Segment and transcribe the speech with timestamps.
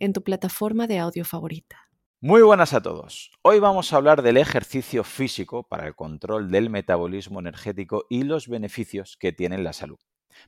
[0.00, 1.88] en tu plataforma de audio favorita.
[2.22, 3.30] Muy buenas a todos.
[3.42, 8.48] Hoy vamos a hablar del ejercicio físico para el control del metabolismo energético y los
[8.48, 9.98] beneficios que tiene en la salud.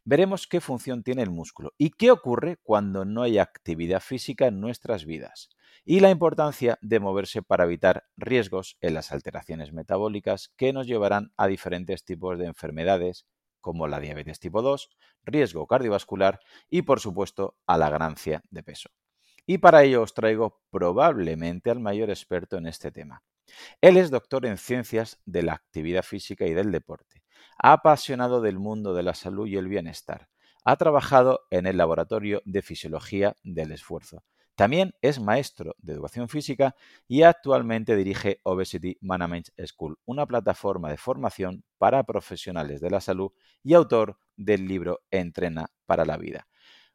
[0.04, 4.60] Veremos qué función tiene el músculo y qué ocurre cuando no hay actividad física en
[4.60, 5.50] nuestras vidas
[5.84, 11.32] y la importancia de moverse para evitar riesgos en las alteraciones metabólicas que nos llevarán
[11.36, 13.26] a diferentes tipos de enfermedades
[13.60, 14.90] como la diabetes tipo 2,
[15.24, 18.90] riesgo cardiovascular y por supuesto a la ganancia de peso.
[19.46, 23.22] Y para ello os traigo probablemente al mayor experto en este tema.
[23.80, 27.22] Él es doctor en ciencias de la actividad física y del deporte,
[27.58, 30.28] apasionado del mundo de la salud y el bienestar.
[30.64, 34.24] Ha trabajado en el Laboratorio de Fisiología del Esfuerzo.
[34.54, 36.76] También es maestro de educación física
[37.08, 43.32] y actualmente dirige Obesity Management School, una plataforma de formación para profesionales de la salud
[43.62, 46.46] y autor del libro Entrena para la vida.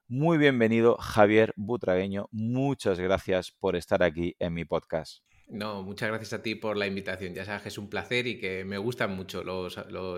[0.09, 2.29] Muy bienvenido, Javier Butragueño.
[2.31, 5.21] Muchas gracias por estar aquí en mi podcast.
[5.49, 7.33] No, muchas gracias a ti por la invitación.
[7.33, 9.43] Ya sabes que es un placer y que me gustan mucho.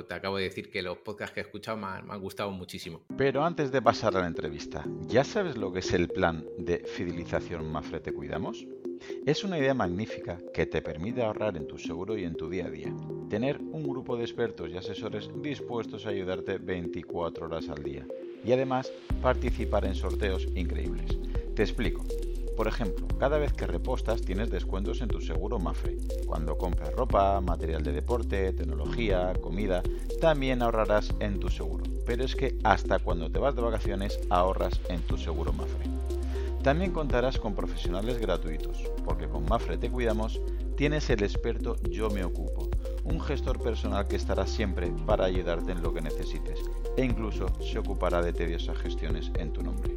[0.07, 3.01] te acabo de decir que los podcasts que he escuchado me han, gustado muchísimo.
[3.15, 6.79] Pero antes de pasar a la entrevista, ¿ya sabes lo que es el plan de
[6.79, 8.65] fidelización Mafre Te Cuidamos?
[9.25, 12.65] Es una idea magnífica que te permite ahorrar en tu seguro y en tu día
[12.65, 12.93] a día.
[13.29, 18.05] Tener un grupo de expertos y asesores dispuestos a ayudarte 24 horas al día
[18.43, 18.91] y además
[19.21, 21.17] participar en sorteos increíbles.
[21.55, 22.03] Te explico.
[22.59, 25.95] Por ejemplo, cada vez que repostas tienes descuentos en tu seguro Mafre.
[26.25, 29.81] Cuando compras ropa, material de deporte, tecnología, comida,
[30.19, 31.85] también ahorrarás en tu seguro.
[32.05, 35.85] Pero es que hasta cuando te vas de vacaciones ahorras en tu seguro Mafre.
[36.61, 40.41] También contarás con profesionales gratuitos, porque con Mafre te cuidamos,
[40.75, 42.67] tienes el experto Yo me ocupo,
[43.05, 46.59] un gestor personal que estará siempre para ayudarte en lo que necesites
[46.97, 49.95] e incluso se ocupará de tediosas gestiones en tu nombre.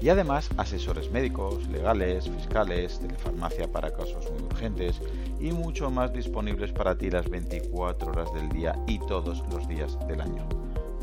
[0.00, 5.00] Y además asesores médicos, legales, fiscales, telefarmacia para casos muy urgentes
[5.38, 9.98] y mucho más disponibles para ti las 24 horas del día y todos los días
[10.08, 10.48] del año.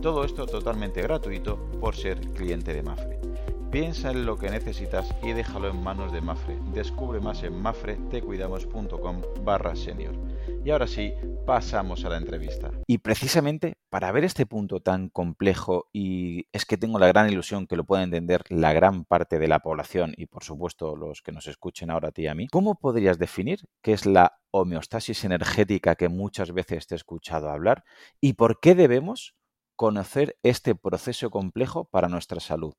[0.01, 3.19] Todo esto totalmente gratuito por ser cliente de Mafre.
[3.71, 6.57] Piensa en lo que necesitas y déjalo en manos de Mafre.
[6.73, 10.13] Descubre más en mafretecuidamos.com barra senior.
[10.63, 11.13] Y ahora sí,
[11.47, 12.71] pasamos a la entrevista.
[12.87, 17.67] Y precisamente para ver este punto tan complejo, y es que tengo la gran ilusión
[17.67, 21.31] que lo pueda entender la gran parte de la población y por supuesto los que
[21.31, 25.23] nos escuchen ahora a ti y a mí, ¿cómo podrías definir qué es la homeostasis
[25.23, 27.85] energética que muchas veces te he escuchado hablar
[28.19, 29.33] y por qué debemos
[29.77, 32.73] conocer este proceso complejo para nuestra salud?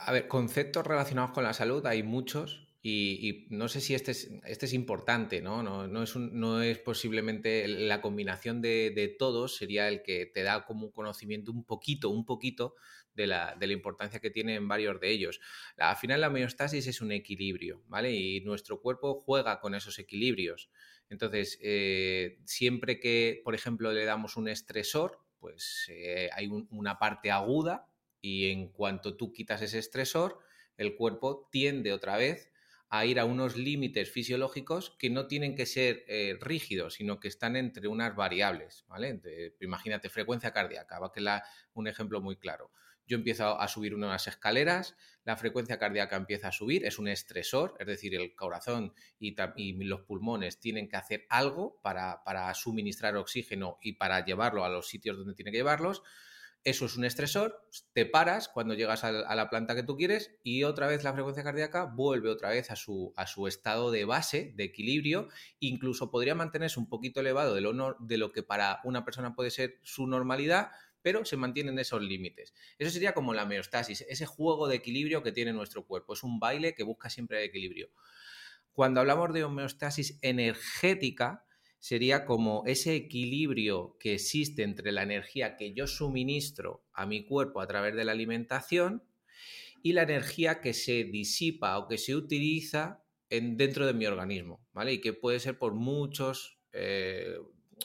[0.00, 2.63] a ver, conceptos relacionados con la salud hay muchos.
[2.86, 5.62] Y, no sé si este es, este es importante, ¿no?
[5.62, 10.84] No, es, no es posiblemente la combinación de, todos, sería el que te da como
[10.88, 12.74] un conocimiento un poquito, un poquito
[13.14, 15.40] de la, de la, importancia que tiene en varios de ellos.
[15.78, 18.12] Al final la homeostasis es un equilibrio, ¿vale?
[18.12, 20.68] Y nuestro cuerpo juega con esos equilibrios.
[21.08, 27.30] Entonces, eh, siempre que, por ejemplo, le damos un estresor, pues eh, hay una parte
[27.30, 27.88] aguda
[28.20, 30.38] y en cuanto tú quitas ese estresor,
[30.76, 32.50] el cuerpo tiende otra vez
[32.98, 37.26] a ir a unos límites fisiológicos que no tienen que ser eh, rígidos, sino que
[37.26, 39.20] están entre unas variables, ¿vale?
[39.60, 41.24] imagínate, frecuencia cardíaca, va que
[41.72, 42.70] un ejemplo muy claro.
[43.06, 47.74] Yo empiezo a subir unas escaleras, la frecuencia cardíaca empieza a subir, es un estresor,
[47.80, 49.34] es decir, el corazón y,
[49.84, 55.18] los pulmones tienen que hacer algo para, suministrar oxígeno y para llevarlo a los sitios
[55.18, 56.02] donde tiene que llevarlos.
[56.64, 60.64] Eso es un estresor, te paras cuando llegas a, la planta que tú quieres y
[60.64, 64.54] otra vez la frecuencia cardíaca vuelve otra vez a su, a su estado de base,
[64.56, 65.28] de equilibrio,
[65.60, 69.50] incluso podría mantenerse un poquito elevado de lo, de lo que para una persona puede
[69.50, 70.70] ser su normalidad,
[71.02, 72.54] pero se mantienen esos límites.
[72.78, 76.14] Eso sería como la homeostasis, ese juego de equilibrio que tiene nuestro cuerpo.
[76.14, 77.90] Es un baile que busca siempre el equilibrio.
[78.72, 81.43] Cuando hablamos de homeostasis energética,
[81.84, 87.60] sería como ese equilibrio que existe entre la energía que yo suministro a mi cuerpo
[87.60, 89.04] a través de la alimentación
[89.82, 94.66] y la energía que se disipa o que se utiliza en, dentro de mi organismo,
[94.72, 94.94] ¿vale?
[94.94, 97.36] Y que puede ser por muchos, eh,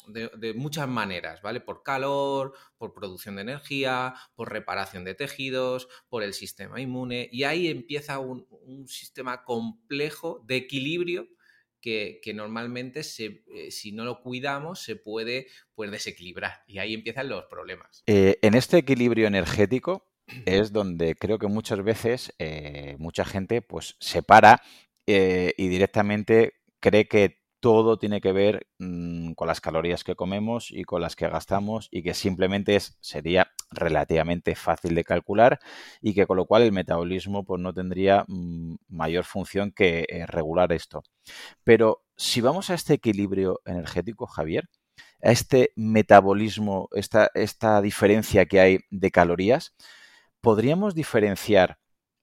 [0.07, 1.59] de, muchas maneras, ¿vale?
[1.59, 7.43] Por calor, por producción de energía, por reparación de tejidos, por el sistema inmune, y
[7.43, 8.47] ahí empieza un,
[8.87, 11.27] sistema complejo de equilibrio
[11.81, 17.45] que, normalmente eh, si no lo cuidamos se puede pues, desequilibrar y ahí empiezan los
[17.45, 18.03] problemas.
[18.05, 20.05] Eh, en este equilibrio energético
[20.45, 24.61] es donde creo que muchas veces eh, mucha gente pues se para
[25.11, 30.83] y directamente cree que todo tiene que ver mm, con las calorías que comemos y
[30.83, 35.59] con las que gastamos y que simplemente es, sería relativamente fácil de calcular
[36.01, 40.25] y que con lo cual el metabolismo pues, no tendría mm, mayor función que eh,
[40.25, 41.03] regular esto.
[41.63, 44.69] Pero si vamos a este equilibrio energético, Javier,
[45.21, 49.75] a este metabolismo, esta, esta diferencia que hay de calorías,
[50.41, 51.79] ¿podríamos diferenciar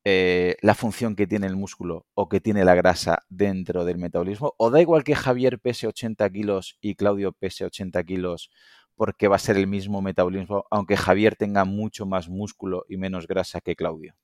[0.08, 4.55] eh, la función que tiene el músculo o que tiene la grasa dentro del metabolismo?
[4.56, 8.49] ¿O da igual que Javier pese 80 kilos y Claudio pese 80 kilos
[8.94, 13.26] porque va a ser el mismo metabolismo, aunque Javier tenga mucho más músculo y menos
[13.26, 14.14] grasa que Claudio?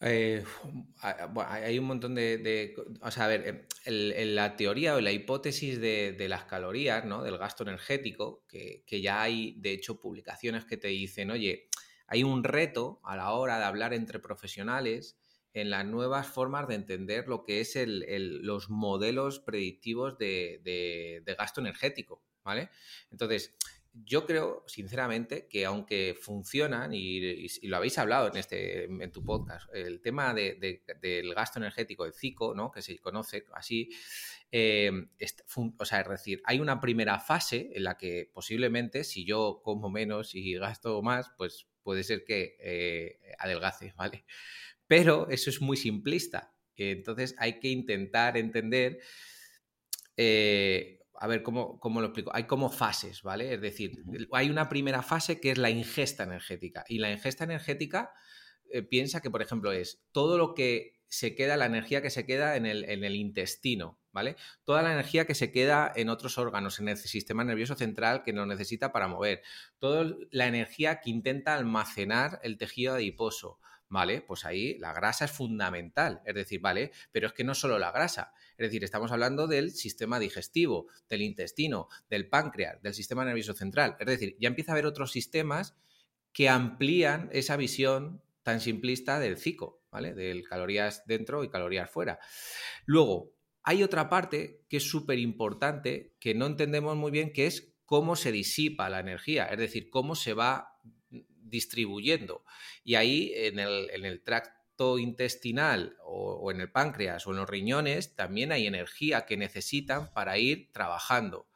[0.00, 0.44] Eh,
[1.02, 6.26] hay un montón de, O sea, a ver, en, la teoría o la hipótesis de,
[6.28, 7.24] las calorías, ¿no?
[7.24, 11.70] Del gasto energético, que, que, ya hay, de hecho, publicaciones que te dicen, oye,
[12.06, 15.18] hay un reto a la hora de hablar entre profesionales
[15.54, 22.22] en las nuevas formas de entender lo que es los modelos predictivos de, gasto energético,
[22.42, 22.70] ¿vale?
[23.10, 23.54] Entonces,
[23.92, 29.72] yo creo, sinceramente, que aunque funcionan, y, lo habéis hablado en, este, en tu podcast,
[29.72, 32.72] el tema del gasto energético, el CICO, ¿no?
[32.72, 33.88] que se conoce así,
[34.50, 34.90] eh,
[35.78, 39.88] o sea, es decir, hay una primera fase en la que posiblemente si yo como
[39.90, 44.24] menos y gasto más, pues puede ser que eh, adelgace, ¿vale?
[44.88, 46.52] Pero eso es muy simplista.
[46.76, 48.98] Entonces hay que intentar entender,
[50.16, 52.32] eh, a ver ¿cómo, ¿cómo, lo explico.
[52.34, 53.54] Hay como fases, ¿vale?
[53.54, 53.92] Es decir,
[54.32, 56.84] hay una primera fase que es la ingesta energética.
[56.88, 58.12] Y la ingesta energética
[58.70, 62.26] eh, piensa que, por ejemplo, es todo lo que se queda, la energía que se
[62.26, 64.36] queda en el, en el intestino, ¿vale?
[64.62, 68.32] Toda la energía que se queda en otros órganos, en el sistema nervioso central que
[68.32, 69.42] nos necesita para mover,
[69.78, 73.58] toda la energía que intenta almacenar el tejido adiposo,
[73.88, 74.22] ¿vale?
[74.22, 76.92] Pues ahí la grasa es fundamental, es decir, ¿vale?
[77.10, 81.22] Pero es que no solo la grasa, es decir, estamos hablando del sistema digestivo, del
[81.22, 85.74] intestino, del páncreas, del sistema nervioso central, es decir, ya empieza a haber otros sistemas
[86.32, 90.14] que amplían esa visión tan simplista del cico, ¿vale?
[90.14, 92.20] Del calorías dentro y calorías fuera.
[92.84, 93.33] Luego,
[93.64, 98.14] hay otra parte que es súper importante que no entendemos muy bien, que es cómo
[98.14, 100.78] se disipa la energía, es decir, cómo se va
[101.10, 102.44] distribuyendo.
[102.82, 108.52] Y ahí en el, tracto intestinal o, en el páncreas o en los riñones también
[108.52, 111.48] hay energía que necesitan para ir trabajando.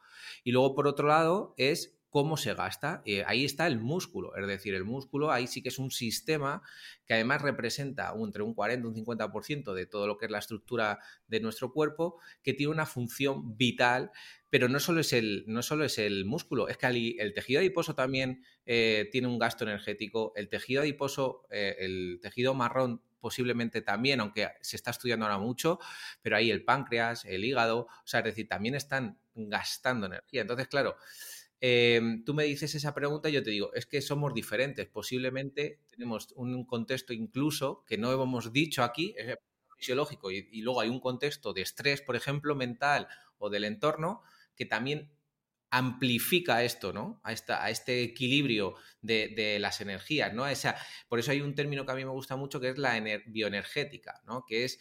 [0.43, 3.01] Y luego, por otro lado, es cómo se gasta.
[3.05, 6.61] Eh, ahí está el músculo, es decir, el músculo ahí sí que es un sistema
[7.05, 10.39] que además representa entre un 40 y un 50% de todo lo que es la
[10.39, 14.11] estructura de nuestro cuerpo, que tiene una función vital,
[14.49, 17.93] pero no solo es el, no solo es el músculo, es que el, tejido adiposo
[17.95, 24.21] también eh, tiene un gasto energético, el tejido adiposo, eh, el tejido marrón posiblemente también,
[24.21, 25.79] aunque se está estudiando ahora mucho,
[26.21, 30.41] pero ahí el páncreas, el hígado, o sea, es decir, también están gastando energía.
[30.41, 30.95] Entonces, claro,
[31.61, 34.87] Em, tú me dices esa pregunta y yo te digo, es que somos diferentes.
[34.87, 39.35] Posiblemente tenemos un contexto incluso que no hemos dicho aquí, es
[39.77, 43.07] fisiológico, y, luego hay un contexto de estrés, por ejemplo, mental
[43.37, 44.21] o del entorno,
[44.55, 45.11] que también
[45.71, 47.21] amplifica esto, ¿no?
[47.23, 50.47] A, esta, a este equilibrio de, las energías, ¿no?
[50.47, 50.75] esa,
[51.07, 54.21] por eso hay un término que a mí me gusta mucho que es la bioenergética,
[54.25, 54.45] ¿no?
[54.47, 54.79] Que es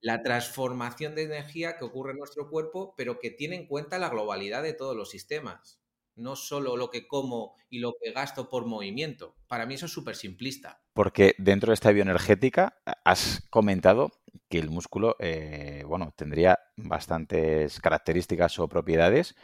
[0.00, 4.08] la transformación de energía que ocurre en nuestro cuerpo, pero que tiene en cuenta la
[4.08, 5.80] globalidad de todos los sistemas
[6.16, 9.36] no solo lo que como y lo que gasto por movimiento.
[9.46, 10.82] Para mí eso es súper simplista.
[10.92, 14.10] Porque dentro de esta bioenergética has comentado
[14.48, 19.36] que el músculo, eh, bueno, tendría bastantes características o propiedades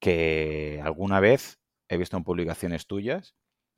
[0.00, 3.34] que alguna vez he visto en publicaciones tuyas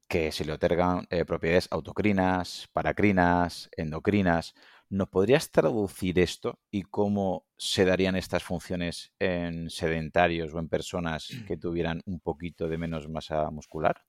[0.08, 4.54] que se le otorgan eh, propiedades autocrinas, paracrinas, endocrinas.
[4.88, 11.28] ¿Nos podrías traducir esto y cómo se darían estas funciones en sedentarios o en personas
[11.46, 14.04] que tuvieran un poquito de menos masa muscular?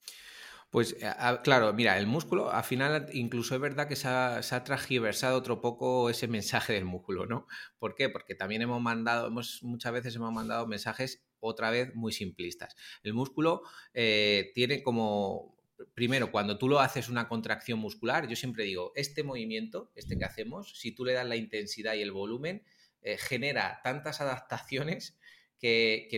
[0.69, 0.98] Pues
[1.43, 5.62] claro, mira, el músculo, al final incluso es verdad que se ha, se transgiversado otro
[5.62, 7.48] poco ese mensaje del músculo, ¿no?
[7.79, 8.10] ¿Por qué?
[8.10, 12.75] Porque también hemos mandado, hemos, muchas veces hemos mandado mensajes otra vez muy simplistas.
[13.01, 13.62] El músculo
[13.93, 15.57] eh, tiene como
[15.93, 20.25] primero, cuando tú lo haces una contracción muscular, yo siempre digo, este movimiento, este que
[20.25, 22.63] hacemos, si tú le das la intensidad y el volumen,
[23.01, 25.17] eh, genera tantas adaptaciones
[25.60, 26.10] que,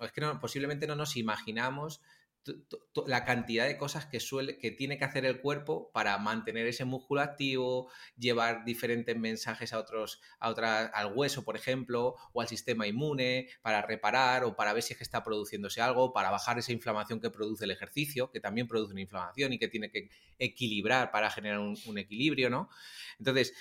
[0.00, 2.00] es que posiblemente no nos imaginamos
[3.06, 6.84] la cantidad de cosas que suele que tiene que hacer el cuerpo para mantener ese
[6.84, 12.48] músculo activo, llevar diferentes mensajes a otros a otra, al hueso, por ejemplo, o al
[12.48, 16.58] sistema inmune para reparar o para ver si es que está produciéndose algo, para bajar
[16.58, 20.10] esa inflamación que produce el ejercicio, que también produce una inflamación y que tiene que
[20.38, 22.68] equilibrar para generar un, un equilibrio, ¿no?
[23.18, 23.54] Entonces,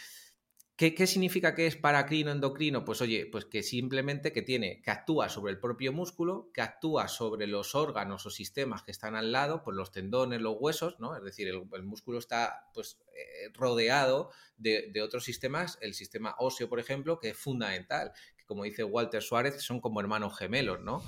[0.76, 2.84] ¿Qué, significa que es paracrino endocrino?
[2.84, 7.08] Pues oye, pues que simplemente que tiene, que actúa sobre el propio músculo, que actúa
[7.08, 11.16] sobre los órganos o sistemas que están al lado, pues los tendones, los huesos, ¿no?
[11.16, 16.68] Es decir, el, músculo está pues eh, rodeado de, de, otros sistemas, el sistema óseo,
[16.68, 18.12] por ejemplo, que es fundamental,
[18.46, 21.04] como dice Walter Suárez, son como hermanos gemelos, ¿no?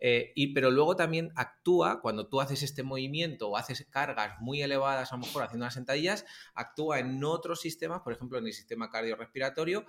[0.00, 4.62] Eh, y, pero luego también actúa, cuando tú haces este movimiento o haces cargas muy
[4.62, 8.52] elevadas, a lo mejor haciendo unas sentadillas, actúa en otros sistemas, por ejemplo, en el
[8.52, 9.84] sistema cardiorrespiratorio,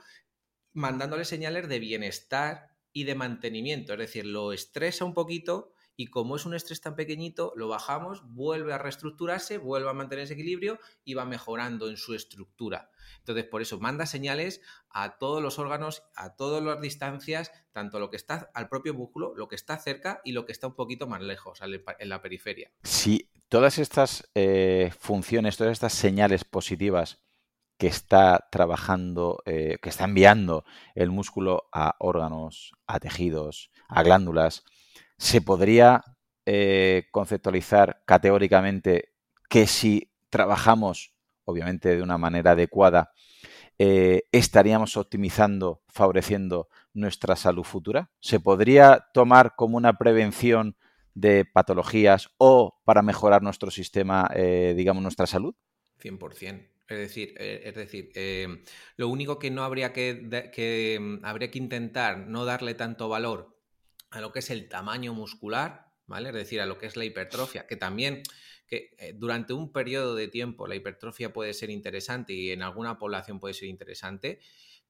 [0.74, 6.38] mandándole señales de bienestar y de mantenimiento, es decir, lo estresa un poquito y como
[6.38, 10.80] es un estrés tan pequeñito, lo bajamos, vuelve a reestructurarse, vuelve a mantener ese equilibrio
[11.04, 12.90] y va mejorando en su estructura.
[13.18, 18.10] Entonces, por eso manda señales a todos los órganos, a todas las distancias, tanto lo
[18.10, 21.06] que está al propio músculo, lo que está cerca y lo que está un poquito
[21.06, 22.72] más lejos, en la periferia.
[22.84, 27.20] Si todas estas eh, funciones, todas estas señales positivas
[27.78, 30.64] que está trabajando, eh, que está enviando
[30.96, 34.64] el músculo a órganos, a tejidos, a glándulas,
[35.20, 36.02] se podría
[36.46, 39.14] eh, conceptualizar categóricamente
[39.50, 43.12] que si trabajamos, obviamente de una manera adecuada,
[43.78, 48.10] eh, estaríamos optimizando, favoreciendo nuestra salud futura?
[48.22, 50.78] ¿Se podría tomar como una prevención
[51.14, 55.54] de patologías o para mejorar nuestro sistema, eh, digamos, nuestra salud?
[56.02, 56.66] 100%.
[56.88, 58.10] Es decir, es decir
[58.96, 63.59] lo único que no habría que, que, mm, habría que intentar no darle tanto valor
[64.12, 66.30] a lo que es el tamaño muscular, ¿vale?
[66.30, 68.24] Es decir, a lo que es la hipertrofia, que también
[68.70, 72.98] que eh, durante un periodo de tiempo la hipertrofia puede ser interesante y en alguna
[73.00, 74.40] población puede ser interesante,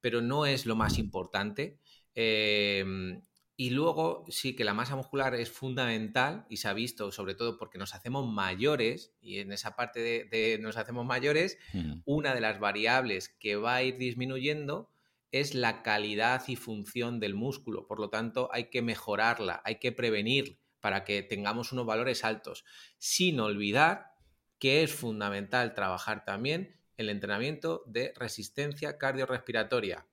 [0.01, 1.79] pero no es lo más importante.
[2.13, 3.21] Em,
[3.55, 7.57] y luego sí que la masa muscular es fundamental y se ha visto, sobre todo
[7.57, 11.57] porque nos hacemos mayores, y en esa parte de, nos hacemos mayores,
[12.05, 14.89] una de las variables que va a ir disminuyendo
[15.31, 17.88] es la calidad y función del músculo.
[17.88, 22.65] Por lo tanto, hay que mejorarla, hay que prevenir para que tengamos unos valores altos,
[22.98, 24.13] sin olvidar
[24.59, 30.05] que es fundamental trabajar también el entrenamiento de resistencia cardiorrespiratoria.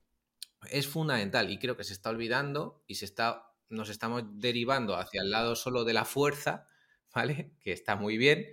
[0.70, 5.23] Es fundamental y creo que se está olvidando y se está, nos estamos derivando hacia
[5.23, 6.68] el lado solo de la fuerza,
[7.14, 7.52] ¿vale?
[7.61, 8.46] Que está muy bien,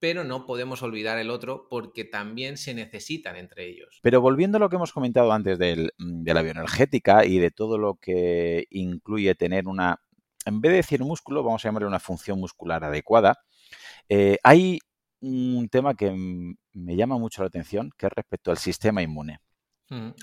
[0.00, 4.00] pero no podemos olvidar el otro porque también se necesitan entre ellos.
[4.02, 7.78] Pero volviendo a lo que hemos comentado antes mm, de la bioenergética y de todo
[7.78, 10.00] lo que incluye tener una,
[10.46, 13.38] en vez de decir músculo, vamos a llamarle una función muscular adecuada,
[14.08, 14.78] eh, hay
[15.20, 16.10] un tema que
[16.72, 19.40] me llama mucho la atención, que es respecto al sistema inmune.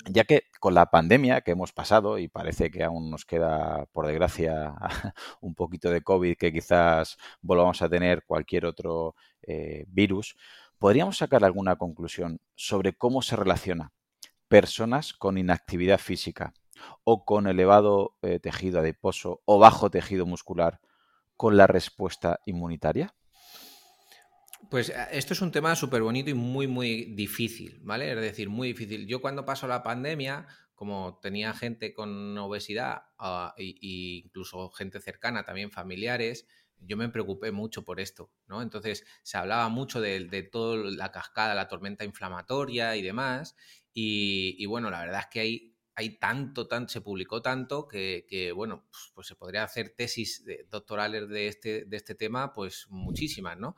[0.06, 4.06] Ya que con la pandemia que hemos pasado, y parece que aún nos queda, por
[4.06, 4.74] desgracia,
[5.42, 10.36] un poquito de COVID, que quizás volvamos a tener cualquier otro eh, virus,
[10.78, 13.92] ¿podríamos sacar alguna conclusión sobre cómo se relaciona
[14.48, 16.54] personas con inactividad física
[17.04, 20.80] o con elevado eh, tejido adiposo o bajo tejido muscular
[21.36, 23.14] con la respuesta inmunitaria?
[24.70, 28.12] Pues eh, esto es un tema súper bonito y muy, muy difícil, ¿vale?
[28.12, 29.06] Es decir, muy difícil.
[29.06, 33.02] Yo cuando pasó la pandemia, como tenía gente con obesidad
[33.56, 36.46] e incluso gente cercana, también familiares,
[36.80, 38.62] yo me preocupé mucho por esto, ¿no?
[38.62, 43.56] Entonces se hablaba mucho de, de toda la cascada, la tormenta inflamatoria y demás.
[43.92, 48.52] Y, y, bueno, la verdad es que hay hay tanto, tanto, se publicó tanto que,
[48.54, 53.58] bueno, pues, pues, se podría hacer tesis doctorales de este, de este tema, pues muchísimas,
[53.58, 53.74] ¿no?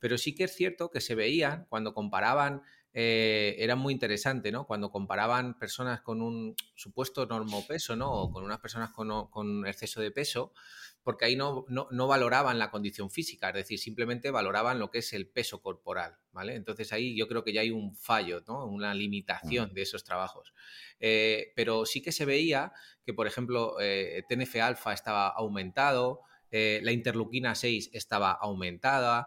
[0.00, 2.62] Pero sí que es cierto que se veían cuando comparaban,
[2.92, 4.66] eh, era muy interesante, ¿no?
[4.66, 8.10] Cuando comparaban personas con un supuesto normopeso, ¿no?
[8.14, 10.52] O con unas personas con, con exceso de peso,
[11.02, 15.12] porque ahí no, no, valoraban la condición física, es decir, simplemente valoraban lo que es
[15.12, 16.54] el peso corporal, ¿vale?
[16.54, 18.66] Entonces ahí yo creo que ya hay un fallo, ¿no?
[18.66, 20.52] Una limitación de esos trabajos.
[20.98, 22.72] Eh, pero sí que se veía
[23.04, 29.26] que, por ejemplo, eh, TNF-alfa estaba aumentado, eh, la interleuquina 6 estaba aumentada,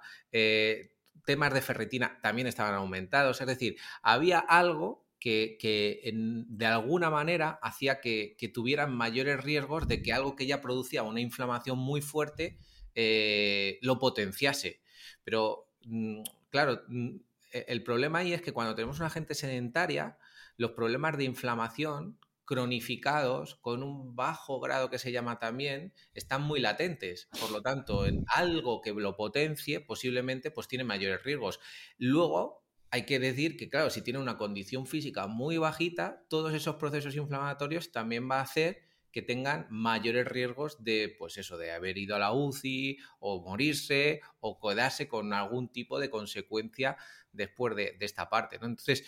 [1.26, 8.02] temas de ferritina también estaban aumentados, es decir, había algo que, de alguna manera hacía
[8.02, 12.58] que, tuvieran mayores riesgos de que algo que ya producía una inflamación muy fuerte
[12.94, 14.82] eh, lo potenciase.
[15.24, 17.16] Pero, mm, claro, mm,
[17.54, 20.18] e, el problema ahí es que cuando tenemos una gente sedentaria,
[20.58, 26.60] los problemas de inflamación cronificados con un bajo grado que se llama también, están muy
[26.60, 27.30] latentes.
[27.40, 31.62] Por lo tanto, en algo que lo potencie, posiblemente pues tiene mayores riesgos.
[31.98, 32.63] Luego,
[32.94, 37.16] hay que decir que, claro, si tiene una condición física muy bajita, todos esos procesos
[37.16, 42.16] inflamatorios también va a hacer que tengan mayores riesgos de, pues eso, de haber ido
[42.16, 46.96] a la UCI o morirse o quedarse con algún tipo de consecuencia
[47.32, 48.58] después de, esta parte.
[48.58, 49.04] Entonces,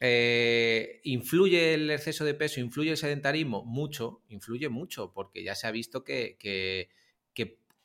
[0.00, 3.64] eh, ¿influye el exceso de peso, influye el sedentarismo?
[3.64, 6.88] Mucho, influye mucho, porque ya se ha visto que,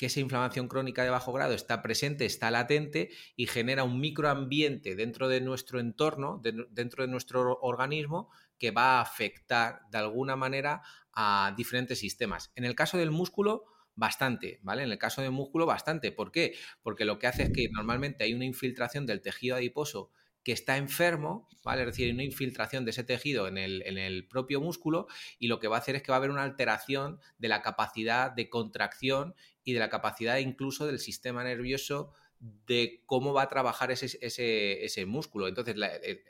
[0.06, 5.27] esa inflamación crónica de bajo grado está presente, está latente y genera un microambiente dentro
[5.27, 10.82] de nuestro entorno, dentro de nuestro organismo, que va a afectar de alguna manera
[11.13, 12.51] a diferentes sistemas.
[12.56, 13.65] En el caso del músculo,
[13.96, 14.84] bastante, ¿vale?
[14.84, 16.12] En el caso del músculo, bastante.
[16.12, 16.56] ¿Por qué?
[16.82, 20.12] Porque lo que hace es que normalmente hay una infiltración del tejido adiposo
[20.50, 21.82] que está enfermo, ¿vale?
[21.82, 25.06] Es decir, una infiltración de ese tejido en el, en el, propio músculo
[25.38, 27.62] y lo que va a hacer es que va a haber una alteración de la
[27.62, 33.48] capacidad de contracción y de la capacidad incluso del sistema nervioso de cómo va a
[33.48, 35.48] trabajar ese, ese, músculo.
[35.48, 35.75] Entonces,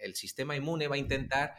[0.01, 1.55] el, sistema inmune va a intentar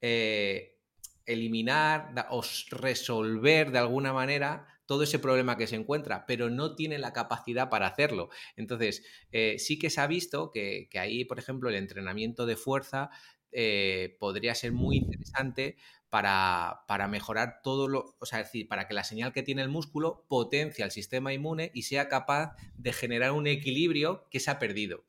[0.00, 0.78] eh,
[1.26, 6.98] eliminar o resolver de alguna manera todo ese problema que se encuentra, pero no tiene
[6.98, 8.30] la capacidad para hacerlo.
[8.56, 13.10] Entonces, eh, sí que se ha visto que, ahí, por ejemplo, el entrenamiento de fuerza
[13.52, 15.76] eh, podría ser muy interesante
[16.08, 20.24] para, mejorar todo lo, o sea, decir, para que la señal que tiene el músculo
[20.26, 25.04] potencie al sistema inmune y sea capaz de generar un equilibrio que se ha perdido.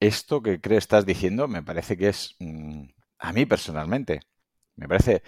[0.00, 2.84] Esto que crees estás diciendo me parece que es, mm,
[3.18, 4.20] a mí personalmente,
[4.76, 5.22] me parece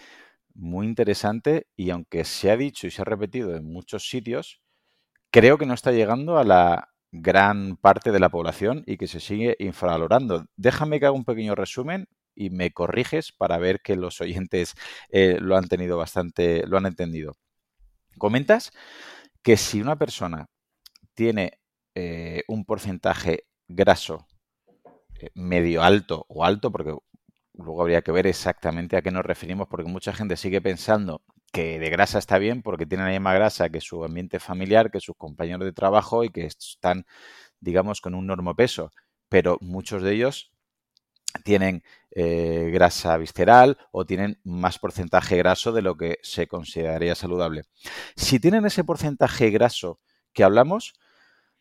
[0.55, 4.63] muy interesante y aunque se ha dicho y se ha repetido en muchos sitios,
[5.31, 9.21] creo que no está llegando a la gran parte de la población y que se
[9.21, 10.47] sigue infravalorando.
[10.57, 14.75] Déjame que haga un pequeño resumen y me corriges para ver que los oyentes
[15.11, 17.35] eh, lo han tenido bastante, lo han entendido.
[18.19, 18.73] Comentas
[19.43, 20.47] que si una persona
[21.15, 21.61] tiene
[21.95, 24.27] eh, un porcentaje graso
[25.21, 26.95] eh, medio alto o alto, porque
[27.65, 31.79] luego habría que ver exactamente a qué nos referimos, porque mucha gente sigue pensando que
[31.79, 35.17] de grasa está bien porque tiene la misma grasa que su ambiente familiar, que sus
[35.17, 37.07] compañeros de trabajo y que están,
[37.61, 38.91] digamos, con un peso.
[39.29, 40.53] Pero muchos de ellos
[41.45, 47.65] tienen eh, grasa visceral o tienen más porcentaje graso de lo que se consideraría saludable.
[48.17, 50.01] Si tienen ese porcentaje graso
[50.33, 50.95] que hablamos,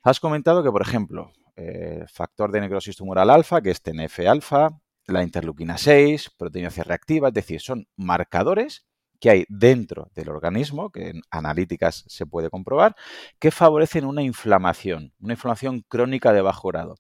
[0.04, 5.24] has comentado que, por ejemplo, eh, factor de necrosis tumoral alfa, que es TNF-alfa, la
[5.24, 8.86] interleuquina 6, proteína C reactiva, es decir, son marcadores
[9.20, 12.96] que hay dentro del organismo, que en analíticas se puede comprobar,
[13.40, 16.96] que favorecen una inflamación, una inflamación crónica de bajo grado.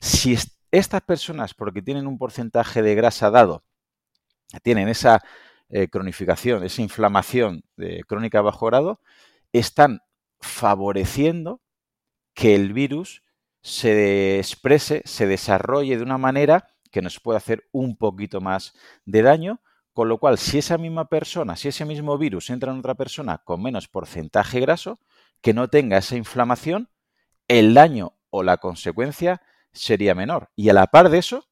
[0.00, 0.36] Si
[0.70, 3.64] estas personas, porque tienen un porcentaje de grasa dado,
[4.62, 5.22] tienen esa
[5.68, 9.00] eh, cronificación, esa inflamación de crónica de bajo grado,
[9.52, 10.00] están
[10.40, 11.60] favoreciendo
[12.32, 13.22] que el virus
[13.62, 18.72] se exprese, se desarrolle de una manera que nos puede hacer un poquito más
[19.04, 19.60] de daño,
[19.92, 23.36] con lo cual si esa misma persona, si ese mismo virus entra en otra persona
[23.44, 24.98] con menos porcentaje graso,
[25.42, 26.88] que no tenga esa inflamación,
[27.48, 29.42] el daño o la consecuencia
[29.74, 30.48] sería menor.
[30.56, 31.44] Y a la par de eso,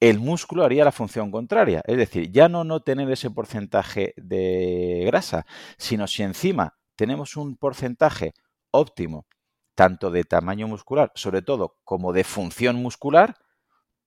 [0.00, 5.04] el músculo haría la función contraria, es decir, ya no no tener ese porcentaje de
[5.06, 5.46] grasa,
[5.78, 8.34] sino si encima tenemos un porcentaje
[8.70, 9.26] óptimo,
[9.74, 13.34] tanto de tamaño muscular, sobre todo como de función muscular,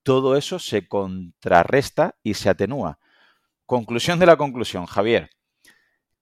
[0.03, 2.99] todo eso se contrarresta y se atenúa.
[3.65, 5.29] Conclusión de la conclusión, Javier.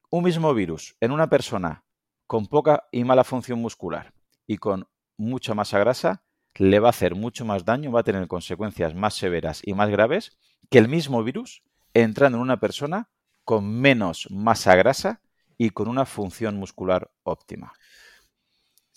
[0.09, 1.83] Un mismo virus en una persona
[2.27, 4.13] con poca y mala función muscular
[4.45, 4.87] y con
[5.17, 6.23] mucha masa grasa
[6.55, 9.89] le va a hacer mucho más daño, va a tener consecuencias más severas y más
[9.89, 10.37] graves
[10.69, 11.63] que el mismo virus
[11.93, 13.09] entrando en una persona
[13.43, 15.21] con menos masa grasa
[15.57, 17.73] y con una función muscular óptima.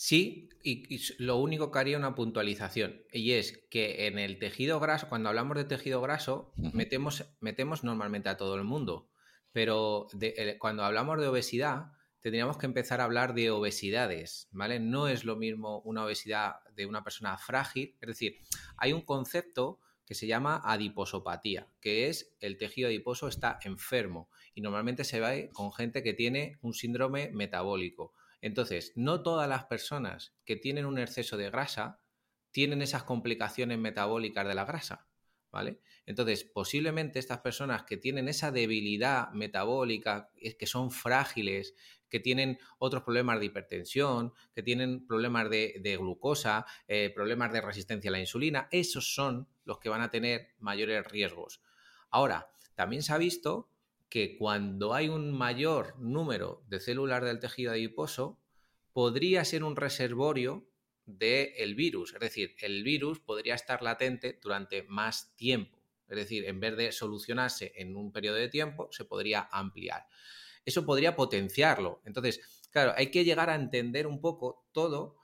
[0.05, 5.09] Sí, y, lo único que haría una puntualización, y es que en el tejido graso,
[5.09, 9.09] cuando hablamos de tejido graso, metemos, metemos normalmente a todo el mundo,
[9.53, 14.81] pero eh, cuando hablamos de obesidad, tendríamos que empezar a hablar de obesidades, ¿vale?
[14.81, 18.39] No es lo mismo una obesidad de una persona frágil, es decir,
[18.79, 24.63] hay un concepto que se llama adiposopatía, que es el tejido adiposo está enfermo y
[24.63, 28.15] normalmente se ve con gente que tiene un síndrome metabólico.
[28.43, 32.01] Entonces, no todas las personas que tienen un exceso de grasa
[32.51, 35.07] tienen esas complicaciones metabólicas de la grasa,
[35.51, 35.81] ¿vale?
[36.05, 41.75] Entonces, posiblemente estas personas que tienen esa debilidad metabólica, que son frágiles,
[42.09, 48.11] que tienen otros problemas de hipertensión, que tienen problemas de, glucosa, eh, problemas de resistencia
[48.11, 51.63] a la insulina, esos son los que van a tener mayores riesgos.
[52.11, 53.72] Ahora, también se ha visto
[54.13, 58.39] que cuando hay un mayor número de células del tejido adiposo,
[58.93, 60.69] podría ser un reservorio
[61.07, 62.13] del virus.
[62.13, 65.83] Es decir, el virus podría estar latente durante más tiempo.
[66.11, 70.05] Es decir, en vez de solucionarse en un periodo de tiempo, se podría ampliar.
[70.67, 72.03] Eso podría potenciarlo.
[72.05, 75.17] Entonces, claro, hay que llegar a entender un poco todo,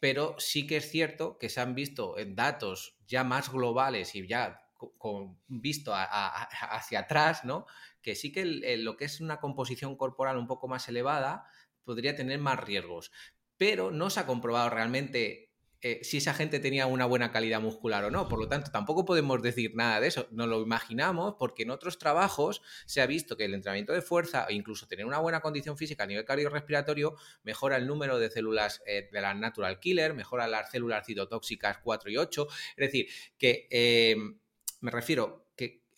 [0.00, 4.26] pero sí que es cierto que se han visto en datos ya más globales y
[4.26, 4.58] ya
[4.98, 7.66] con, visto hacia atrás, ¿no?
[8.02, 8.44] Que sí que
[8.78, 11.46] lo que es una composición corporal un poco más elevada
[11.84, 13.12] podría tener más riesgos.
[13.56, 15.52] Pero no se ha comprobado realmente
[15.84, 18.28] eh, si esa gente tenía una buena calidad muscular o no.
[18.28, 20.28] Por lo tanto, tampoco podemos decir nada de eso.
[20.30, 24.46] Nos lo imaginamos porque en otros trabajos se ha visto que el entrenamiento de fuerza
[24.48, 28.80] e incluso tener una buena condición física a nivel cardiorrespiratorio mejora el número de células
[28.86, 32.46] eh, de la natural killer, mejora las células citotóxicas 4 y 8.
[32.76, 34.16] Es decir, que eh,
[34.80, 35.48] me refiero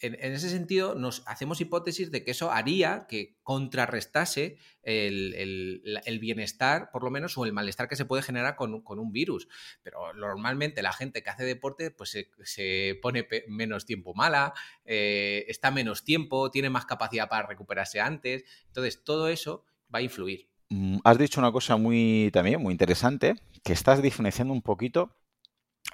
[0.06, 7.02] en, ese sentido, nos hacemos hipótesis de que eso haría que contrarrestase el, bienestar, por
[7.02, 9.48] lo menos, o el malestar que se puede generar con, un virus.
[9.82, 14.52] Pero normalmente la gente que hace deporte, pues se, pone menos tiempo mala,
[14.84, 18.44] eh, está menos tiempo, tiene más capacidad para recuperarse antes.
[18.66, 20.48] Entonces, todo eso va a influir.
[20.68, 25.16] Mm, has dicho una cosa muy también muy interesante, que estás diferenciando un poquito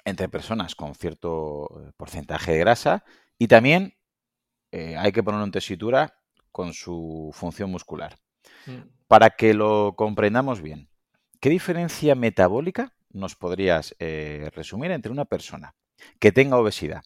[0.05, 3.03] entre personas con cierto eh, porcentaje de grasa
[3.37, 3.95] y también
[4.71, 6.17] eh, hay que poner en tesitura
[6.51, 8.17] con su función muscular.
[8.65, 8.81] Mm.
[9.07, 10.89] Para que lo comprendamos bien,
[11.39, 15.75] ¿qué diferencia metabólica nos podrías eh, resumir entre una persona
[16.19, 17.03] que tenga obesidad,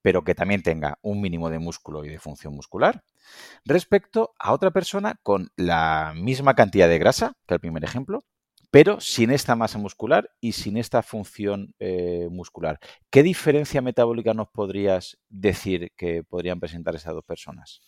[0.00, 3.04] pero que también tenga un mínimo de músculo y de función muscular,
[3.64, 8.24] respecto a otra persona con la misma cantidad de grasa, que el primer ejemplo,
[8.72, 12.80] pero sin esta masa muscular y sin esta función eh, muscular.
[13.10, 17.82] ¿Qué diferencia metabólica nos podrías decir que podrían presentar esas dos personas?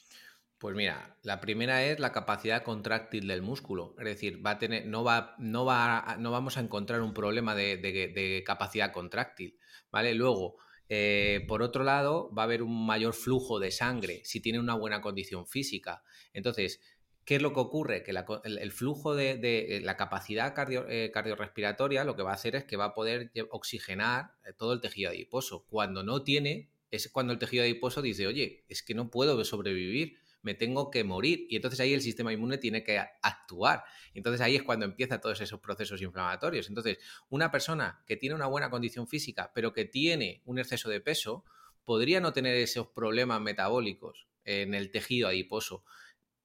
[0.59, 4.87] Pues mira, la primera es la capacidad contráctil del músculo, es decir, va a tener,
[4.87, 9.59] no, va, no, va, no vamos a encontrar un problema de, capacidad contráctil,
[9.91, 10.13] ¿vale?
[10.15, 10.57] Luego,
[10.91, 14.75] eh, por otro lado, va a haber un mayor flujo de sangre si tiene una
[14.75, 16.03] buena condición física.
[16.35, 16.81] Entonces,
[17.25, 18.03] ¿Qué es lo que ocurre?
[18.03, 18.13] Que
[18.45, 22.65] el, flujo de, eh, la capacidad cardio, eh, cardiorrespiratoria lo que va a hacer es
[22.65, 25.65] que va a poder oxigenar eh, todo el tejido adiposo.
[25.71, 30.19] Cuando no tiene, es cuando el tejido adiposo dice, oye, es que no puedo sobrevivir,
[30.43, 31.47] me tengo que morir.
[31.49, 33.85] Y entonces ahí el sistema inmune tiene que actuar.
[34.13, 36.69] Entonces ahí es cuando empiezan todos esos procesos inflamatorios.
[36.69, 36.99] Entonces,
[37.31, 41.45] una persona que tiene una buena condición física, pero que tiene un exceso de peso,
[41.87, 45.85] podría no tener esos problemas metabólicos en el tejido adiposo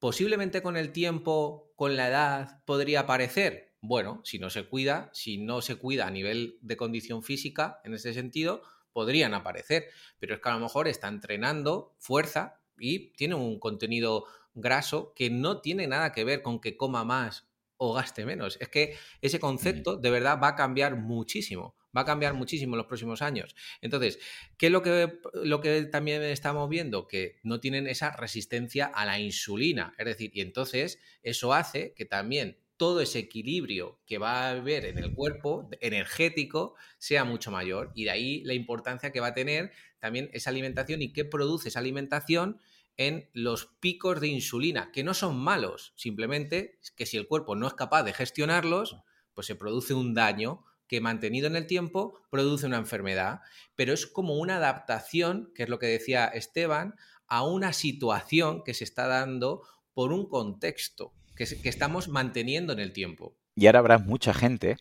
[0.00, 3.76] posiblemente con el tiempo, con la edad, podría aparecer.
[3.82, 7.94] Bueno, si no se cuida, si no se cuida a nivel de condición física, en
[7.94, 9.84] ese sentido, podrían aparecer.
[10.18, 15.30] Pero es que a lo mejor está entrenando fuerza y tiene un contenido graso que
[15.30, 18.58] no tiene nada que ver con que coma más o gaste menos.
[18.60, 22.78] Es que ese concepto de verdad va a cambiar muchísimo va a cambiar muchísimo en
[22.78, 23.54] los próximos años.
[23.80, 24.18] Entonces,
[24.56, 27.06] ¿qué es lo que, lo que también estamos viendo?
[27.06, 29.94] Que no tienen esa resistencia a la insulina.
[29.98, 34.86] Es decir, y entonces eso hace que también todo ese equilibrio que va a haber
[34.86, 37.92] en el cuerpo energético sea mucho mayor.
[37.94, 41.68] Y de ahí la importancia que va a tener también esa alimentación y qué produce
[41.68, 42.58] esa alimentación
[42.96, 47.66] en los picos de insulina, que no son malos, simplemente que si el cuerpo no
[47.66, 48.96] es capaz de gestionarlos,
[49.34, 53.42] pues se produce un daño que mantenido en el tiempo produce una enfermedad,
[53.76, 56.96] pero es como una adaptación, que es lo que decía Esteban,
[57.28, 59.62] a una situación que se está dando
[59.94, 63.36] por un contexto que, estamos manteniendo en el tiempo.
[63.54, 64.78] Y ahora habrá mucha gente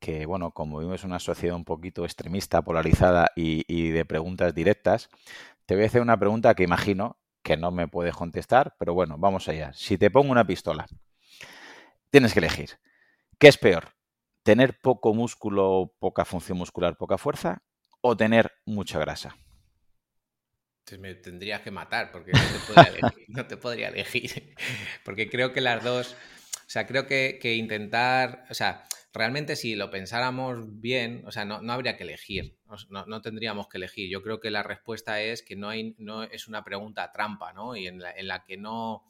[0.00, 5.10] que, bueno, como vivimos una sociedad un poquito extremista, polarizada y, y de preguntas directas,
[5.64, 9.16] te voy a hacer una pregunta que imagino que no me puedes contestar, pero bueno,
[9.16, 9.72] vamos allá.
[9.74, 10.88] Si te pongo una pistola,
[12.10, 12.70] tienes que elegir.
[13.38, 13.94] ¿Qué es peor?
[14.42, 17.62] Tener poco músculo, poca función muscular, poca fuerza
[18.00, 19.36] o tener mucha grasa?
[20.80, 22.32] Entonces me tendrías que matar porque
[23.28, 24.54] no te, podría elegir.
[25.04, 26.16] Porque creo que las dos,
[26.66, 31.60] o sea, creo que, intentar, o sea, realmente si lo pensáramos bien, o sea, no,
[31.72, 34.10] habría que elegir, no, tendríamos que elegir.
[34.10, 37.76] Yo creo que la respuesta es que no, hay, no es una pregunta trampa, ¿no?
[37.76, 39.04] Y en la, en la que no,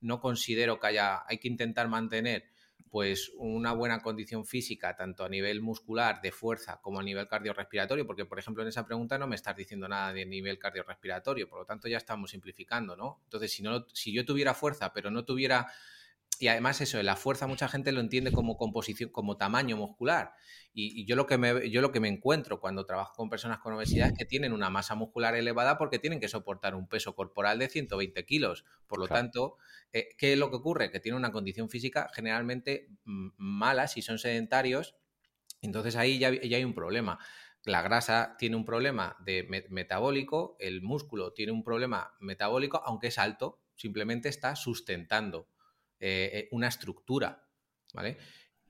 [0.00, 2.44] no considero que haya, hay que intentar mantener
[2.90, 8.04] pues una buena condición física, tanto a nivel muscular, de fuerza, como a nivel cardiorrespiratorio,
[8.04, 11.60] porque por ejemplo en esa pregunta no me estás diciendo nada de nivel cardiorrespiratorio, por
[11.60, 13.20] lo tanto ya estamos simplificando, ¿no?
[13.24, 15.68] Entonces, si, no, si yo tuviera fuerza, pero no tuviera
[16.40, 20.32] y además eso, la fuerza mucha gente lo entiende como composición, como tamaño muscular.
[20.72, 23.74] Y, yo, lo que me, yo lo que me encuentro cuando trabajo con personas con
[23.74, 27.58] obesidad es que tienen una masa muscular elevada porque tienen que soportar un peso corporal
[27.58, 28.64] de 120 kilos.
[28.86, 29.58] Por lo tanto,
[29.92, 30.90] eh, ¿qué es lo que ocurre?
[30.90, 34.96] Que tienen una condición física generalmente mm, mala si son sedentarios.
[35.60, 37.18] Entonces ahí ya, ya hay un problema.
[37.64, 43.18] La grasa tiene un problema de metabólico, el músculo tiene un problema metabólico, aunque es
[43.18, 45.46] alto, simplemente está sustentando
[46.00, 47.46] eh, una estructura,
[47.94, 48.18] ¿vale?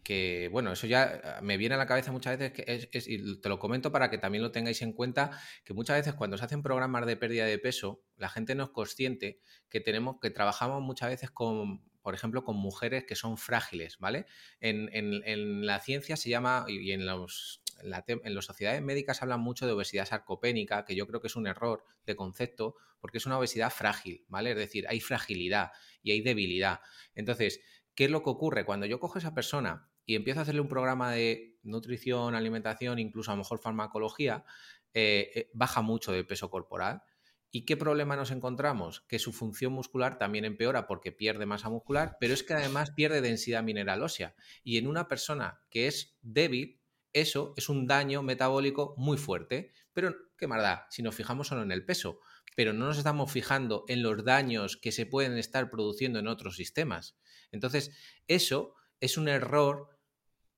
[0.03, 3.41] Que bueno, eso ya ah, me viene a la cabeza muchas veces, que es, y
[3.41, 5.31] te lo comento para que también lo tengáis en cuenta,
[5.65, 8.71] que muchas veces cuando se hacen programas de pérdida de peso, la gente no es
[8.71, 13.99] consciente que tenemos, que trabajamos muchas veces con, por ejemplo, con mujeres que son frágiles,
[13.99, 14.27] ¿vale?
[14.61, 18.05] En, la ciencia se llama, y en los las
[18.45, 22.17] sociedades médicas hablan mucho de obesidad sarcopénica, que yo creo que es un error de
[22.17, 24.51] concepto, porque es una obesidad frágil, ¿vale?
[24.51, 25.71] Es decir, hay fragilidad
[26.03, 26.81] y hay debilidad.
[27.15, 27.61] Entonces,
[27.95, 28.65] ¿qué es lo que ocurre?
[28.65, 32.99] Cuando yo cojo a esa persona y empiezo a hacerle un programa de nutrición, alimentación,
[32.99, 34.45] incluso a lo mejor farmacología,
[34.93, 37.03] eh, eh, baja mucho de peso corporal.
[37.51, 39.01] ¿Y qué problema nos encontramos?
[39.09, 43.21] Que su función muscular también empeora porque pierde masa muscular, pero es que además pierde
[43.21, 44.35] densidad mineral ósea.
[44.63, 46.81] Y en una persona que es débil,
[47.13, 49.73] eso es un daño metabólico muy fuerte.
[49.93, 50.87] Pero, ¿qué más da?
[50.91, 52.21] Si nos fijamos solo en el peso,
[52.55, 56.57] pero no nos estamos fijando en los daños que se pueden estar produciendo en otros
[56.57, 57.17] sistemas.
[57.51, 57.91] Entonces,
[58.29, 59.89] eso es un error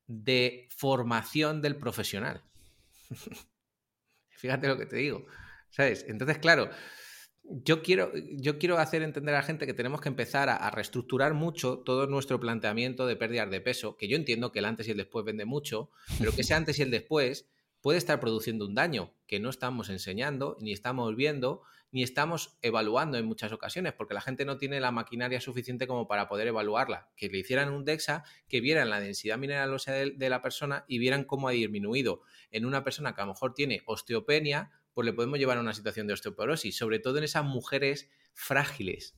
[0.07, 2.45] de formación del profesional.
[4.31, 5.27] Fíjate lo que te digo.
[5.73, 6.05] ¿Sabes?
[6.07, 6.69] Entonces, claro,
[7.45, 11.35] yo quiero, yo quiero hacer entender a la gente que tenemos que empezar a, reestructurar
[11.35, 14.93] mucho todo nuestro planteamiento de pérdidas de peso, que yo entiendo que el antes y
[14.93, 17.49] el después vende mucho, pero que ese antes y el después
[17.81, 23.19] puede estar produciendo un daño que no estamos enseñando, ni estamos viendo, ni estamos evaluando
[23.19, 27.11] en muchas ocasiones, porque la gente no tiene la maquinaria suficiente como para poder evaluarla.
[27.17, 30.99] Que le hicieran un DEXA, que vieran la densidad mineral ósea de la persona y
[30.99, 35.13] vieran cómo ha disminuido en una persona que a lo mejor tiene osteopenia pues le
[35.13, 39.17] podemos llevar a una situación de osteoporosis, sobre todo en esas mujeres frágiles.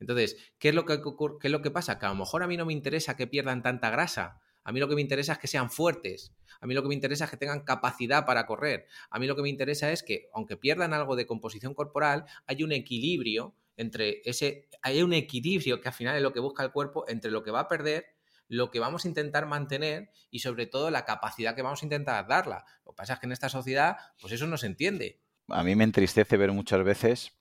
[0.00, 1.00] Entonces, ¿qué es, lo que,
[1.40, 1.98] ¿qué es lo que pasa?
[1.98, 4.40] Que a lo mejor a mí no me interesa que pierdan tanta grasa.
[4.62, 6.34] A mí lo que me interesa es que sean fuertes.
[6.60, 8.86] A mí lo que me interesa es que tengan capacidad para correr.
[9.10, 12.62] A mí lo que me interesa es que, aunque pierdan algo de composición corporal, hay
[12.62, 14.68] un equilibrio entre ese.
[14.82, 17.50] Hay un equilibrio que al final es lo que busca el cuerpo entre lo que
[17.50, 18.17] va a perder
[18.48, 22.26] lo que vamos a intentar mantener y sobre todo la capacidad que vamos a intentar
[22.26, 22.64] darla.
[22.84, 25.20] Lo que pasa es que en esta sociedad, pues eso no se entiende.
[25.48, 27.38] A mí me entristece ver muchas veces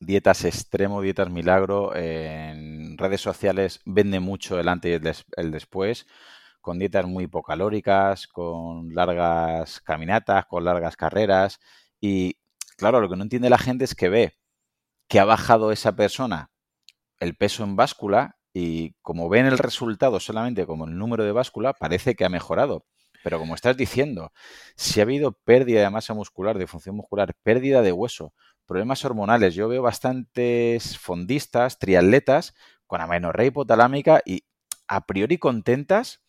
[0.00, 1.94] dietas extremo, dietas milagro.
[1.94, 6.06] En redes sociales vende mucho el antes y el, después,
[6.60, 11.60] con dietas muy hipocalóricas, con largas caminatas, con largas carreras.
[12.00, 12.38] Y
[12.76, 14.38] claro, lo que no entiende la gente es que ve
[15.08, 16.50] que ha bajado esa persona
[17.18, 21.72] el peso en báscula y como ven el resultado solamente como el número de báscula,
[21.72, 22.84] parece que ha mejorado.
[23.22, 24.32] Pero como estás diciendo,
[24.76, 28.32] si ha habido pérdida de masa muscular, de función muscular, pérdida de hueso,
[28.66, 32.54] problemas hormonales, yo veo bastantes fondistas, triatletas
[32.86, 34.44] con amenorrea hipotalámica y
[34.88, 36.22] a priori contentas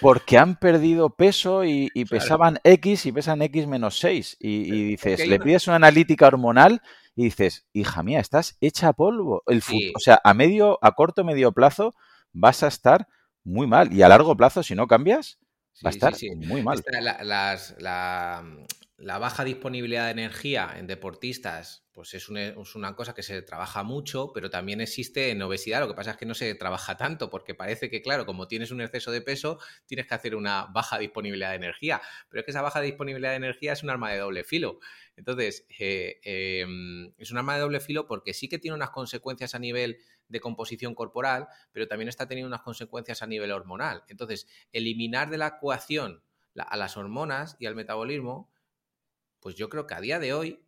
[0.00, 4.36] porque han perdido peso y, pesaban X y pesan X menos 6.
[4.40, 6.80] Y, dices, le pides una analítica hormonal
[7.18, 9.42] y dices, hija mía, estás hecha polvo.
[9.48, 9.60] El
[9.96, 11.96] O sea, a medio, a corto, medio plazo
[12.32, 13.08] vas a estar
[13.42, 13.92] muy mal.
[13.92, 15.40] Y a largo plazo, si no cambias,
[15.84, 16.80] va a estar muy mal.
[17.00, 18.44] la, la
[18.98, 24.50] baja disponibilidad de energía en deportistas, pues es una, cosa que se trabaja mucho, pero
[24.50, 25.80] también existe en obesidad.
[25.80, 28.72] Lo que pasa es que no se trabaja tanto, porque parece que, claro, como tienes
[28.72, 32.00] un exceso de peso, tienes que hacer una baja disponibilidad de energía.
[32.28, 34.80] Pero es que esa baja disponibilidad de energía es un arma de doble filo.
[35.16, 39.54] Entonces, eh, em, es un arma de doble filo porque sí que tiene unas consecuencias
[39.54, 44.02] a nivel de composición corporal, pero también está teniendo unas consecuencias a nivel hormonal.
[44.08, 46.22] Entonces, eliminar de la ecuación
[46.56, 48.50] a las hormonas y al metabolismo
[49.40, 50.60] pues yo creo que a día de hoy,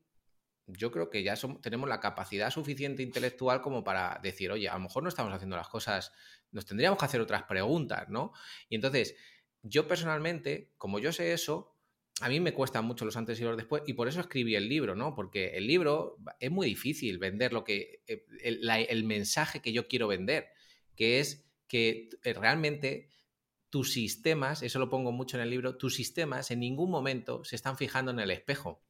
[0.66, 4.80] yo creo que ya tenemos la capacidad suficiente intelectual como para decir, oye, a lo
[4.80, 6.12] mejor no estamos haciendo las cosas,
[6.52, 8.32] nos tendríamos que hacer otras preguntas, ¿no?
[8.68, 9.16] Y entonces,
[9.62, 11.76] yo personalmente, como yo sé eso,
[12.20, 14.68] a mí me cuestan mucho los antes y los después, y por eso escribí el
[14.68, 15.14] libro, ¿no?
[15.14, 20.06] Porque el libro es muy difícil vender lo que, eh, el mensaje que yo quiero
[20.06, 20.48] vender,
[20.94, 23.08] que es que eh, realmente
[23.70, 27.56] tus sistemas, eso lo pongo mucho en el libro, tus sistemas en ningún momento se
[27.56, 28.82] están fijando en el espejo.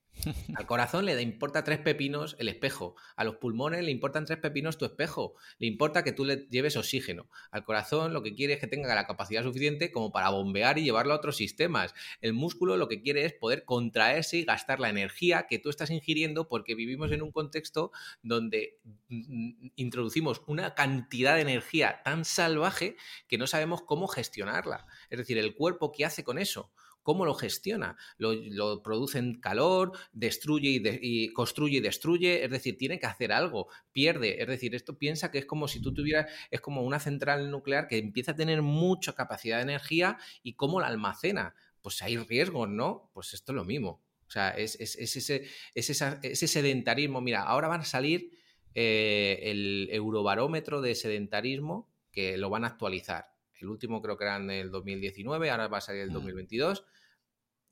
[0.55, 2.97] Al corazón le importa tres pepinos el espejo.
[3.17, 5.35] A los pulmones le importan tres pepinos tu espejo.
[5.59, 7.29] Le importa que tú le lleves oxígeno.
[7.51, 10.85] Al corazón lo que quiere es que tenga la capacidad suficiente como para bombear y
[10.85, 11.95] llevarlo a otros sistemas.
[12.21, 15.91] El músculo lo que quiere es poder contraerse y gastar la energía que tú estás
[15.91, 17.93] ingiriendo porque vivimos en un contexto
[18.23, 22.97] donde mm, introducimos una cantidad de energía tan salvaje
[23.29, 24.87] que no sabemos cómo gestionarla.
[25.09, 26.71] Es decir, el cuerpo, ¿qué hace con eso?
[27.03, 27.97] ¿Cómo lo gestiona?
[28.19, 33.69] Lo, produce en calor, destruye y, construye y destruye, es decir, tiene que hacer algo,
[33.93, 37.51] pierde, es decir, esto piensa que es como si tú tuvieras, es como una central
[37.51, 41.55] nuclear que empieza a tener mucha capacidad de energía y cómo la almacena.
[41.83, 43.11] Pues hay riesgos, ¿no?
[43.15, 44.03] Pues esto es lo mismo.
[44.31, 47.21] O sea, es, ese, ese, sedentarismo.
[47.21, 48.31] Mira, ahora van a salir
[48.77, 53.27] eh, el eurobarómetro de sedentarismo que lo van a actualizar.
[53.61, 56.83] El último creo que era en el 2019, ahora va a salir el 2022.
[56.83, 56.85] Mm.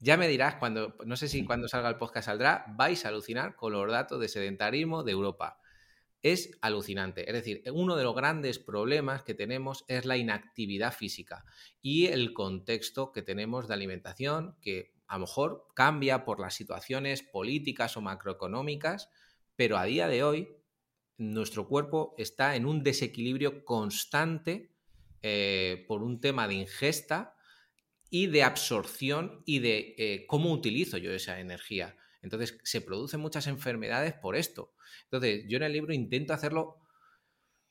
[0.01, 3.57] Ya me dirás, cuando, no sé si cuando salga el podcast saldrá, vais a alucinar
[3.57, 5.61] con los datos de sedentarismo de Europa.
[6.23, 7.29] Es alucinante.
[7.29, 11.45] Es decir, uno de los grandes problemas que tenemos es la inactividad física
[11.83, 17.23] y el contexto que tenemos de alimentación, que a lo mejor cambia por las situaciones
[17.23, 19.11] políticas o macroeconómicas,
[19.57, 20.49] pero a día de hoy
[21.17, 24.71] nuestro cuerpo está en un desequilibrio constante
[25.23, 27.35] eh, por un tema de ingesta
[28.11, 31.97] y de absorción y de eh, cómo utilizo yo esa energía.
[32.23, 34.75] Entonces, se producen muchas enfermedades por esto.
[35.05, 36.77] Entonces, yo en el libro intento hacerlo...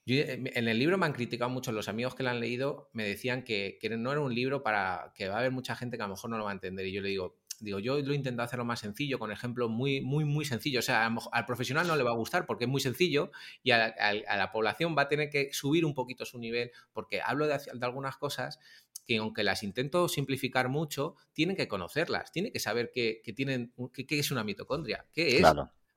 [0.06, 3.06] Eh, en el libro me han criticado mucho los amigos que lo han leído, me
[3.06, 6.04] decían que, que no era un libro para que va a haber mucha gente que
[6.04, 6.86] a lo mejor no lo va a entender.
[6.86, 10.02] Y yo le digo, digo, yo lo he intentado hacerlo más sencillo, con ejemplos muy,
[10.02, 10.86] muy, muy sencillos.
[10.86, 13.32] O sea, al profesional no le va a gustar porque es muy sencillo
[13.64, 17.48] y a, la población va a tener que subir un poquito su nivel porque hablo
[17.48, 18.60] de, algunas cosas
[19.06, 24.20] que aunque las intento simplificar mucho, tienen que conocerlas, tienen que saber qué, tienen, qué,
[24.20, 25.46] es una mitocondria, qué es,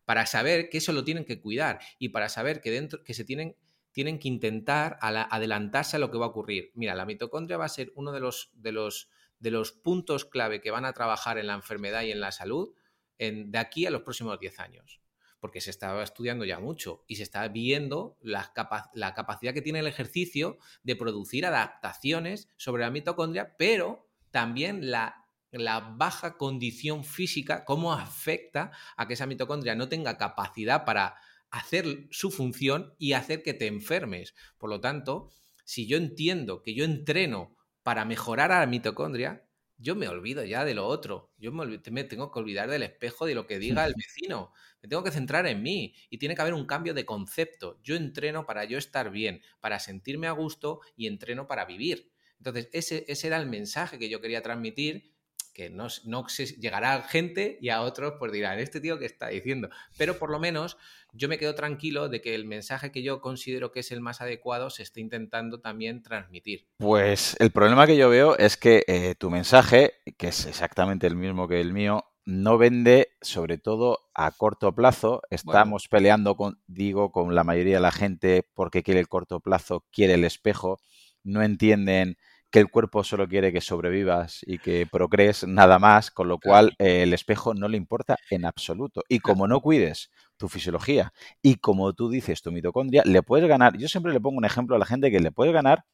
[0.04, 3.24] para saber que eso lo tienen que cuidar y para saber que dentro, que se
[3.24, 3.56] tienen
[3.92, 6.70] tienen que intentar adelantarse a lo que va a ocurrir.
[6.74, 9.08] Mira, la mitocondria va a ser uno de los, de los
[9.40, 12.72] de los puntos clave que van a trabajar en la enfermedad y en la salud
[13.18, 15.00] de aquí a los próximos 10 años.
[15.40, 18.52] Porque se estaba estudiando ya mucho y se está viendo la,
[18.94, 25.26] la capacidad que tiene el ejercicio de producir adaptaciones sobre la mitocondria, pero también la,
[25.50, 31.16] la baja condición física, cómo afecta a que esa mitocondria no tenga capacidad para
[31.50, 34.34] hacer su función y hacer que te enfermes.
[34.58, 35.30] Por lo tanto,
[35.64, 37.56] si yo entiendo que yo entreno
[37.90, 39.44] para mejorar a la mitocondria,
[39.76, 41.32] yo me olvido ya de lo otro.
[41.38, 44.52] Yo me, tengo que olvidar del espejo de lo que diga el vecino.
[44.80, 47.80] Me tengo que centrar en mí y tiene que haber un cambio de concepto.
[47.82, 52.12] Yo entreno para yo estar bien, para sentirme a gusto y entreno para vivir.
[52.38, 55.12] Entonces, ese era el mensaje que yo quería transmitir
[55.52, 56.26] que no, no
[56.58, 59.68] llegará a gente y a otros pues dirán, este tío que está diciendo.
[59.96, 60.76] Pero por lo menos
[61.12, 64.20] yo me quedo tranquilo de que el mensaje que yo considero que es el más
[64.20, 66.66] adecuado se está intentando también transmitir.
[66.78, 71.16] Pues el problema que yo veo es que eh, tu mensaje, que es exactamente el
[71.16, 75.22] mismo que el mío, no vende sobre todo a corto plazo.
[75.30, 79.84] Estamos peleando con, digo, con la mayoría de la gente porque quiere el corto plazo,
[79.90, 80.80] quiere el espejo,
[81.24, 82.18] no entienden
[82.50, 86.74] que el cuerpo solo quiere que sobrevivas y que procrees nada más, con lo cual
[86.78, 89.02] eh, el espejo no le importa en absoluto.
[89.08, 93.76] Y como no cuides tu fisiología y como tú dices tu mitocondria, le puedes ganar,
[93.78, 95.84] yo siempre le pongo un ejemplo a la gente que le puedes ganar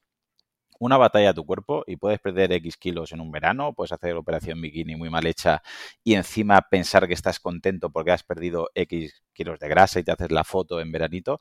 [0.78, 4.14] una batalla a tu cuerpo y puedes perder X kilos en un verano, puedes hacer
[4.14, 5.62] operación bikini muy mal hecha
[6.04, 10.12] y encima pensar que estás contento porque has perdido X kilos de grasa y te
[10.12, 11.40] haces la foto en veranito,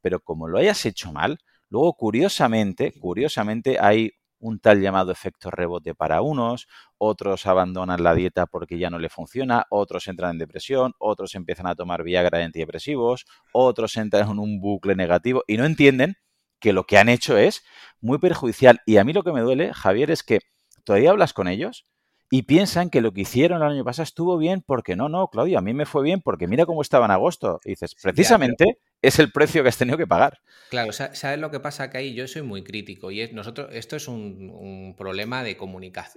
[0.00, 1.38] pero como lo hayas hecho mal,
[1.70, 6.68] luego curiosamente, curiosamente hay un tal llamado efecto rebote para unos,
[6.98, 11.66] otros abandonan la dieta porque ya no le funciona, otros entran en depresión, otros empiezan
[11.66, 16.16] a tomar Viagra de antidepresivos, otros entran en un bucle negativo y no entienden
[16.60, 17.62] que lo que han hecho es
[18.00, 18.80] muy perjudicial.
[18.86, 20.40] Y a mí lo que me duele, Javier, es que
[20.84, 21.84] todavía hablas con ellos
[22.30, 25.58] y piensan que lo que hicieron el año pasado estuvo bien porque no, no, Claudio,
[25.58, 27.60] a mí me fue bien porque mira cómo estaba en agosto.
[27.64, 30.40] Y dices, precisamente es el precio que has tenido que pagar.
[30.70, 32.14] Claro, ¿sabes lo que pasa que ahí?
[32.14, 35.56] Yo soy muy crítico y es, nosotros, esto es un, problema de,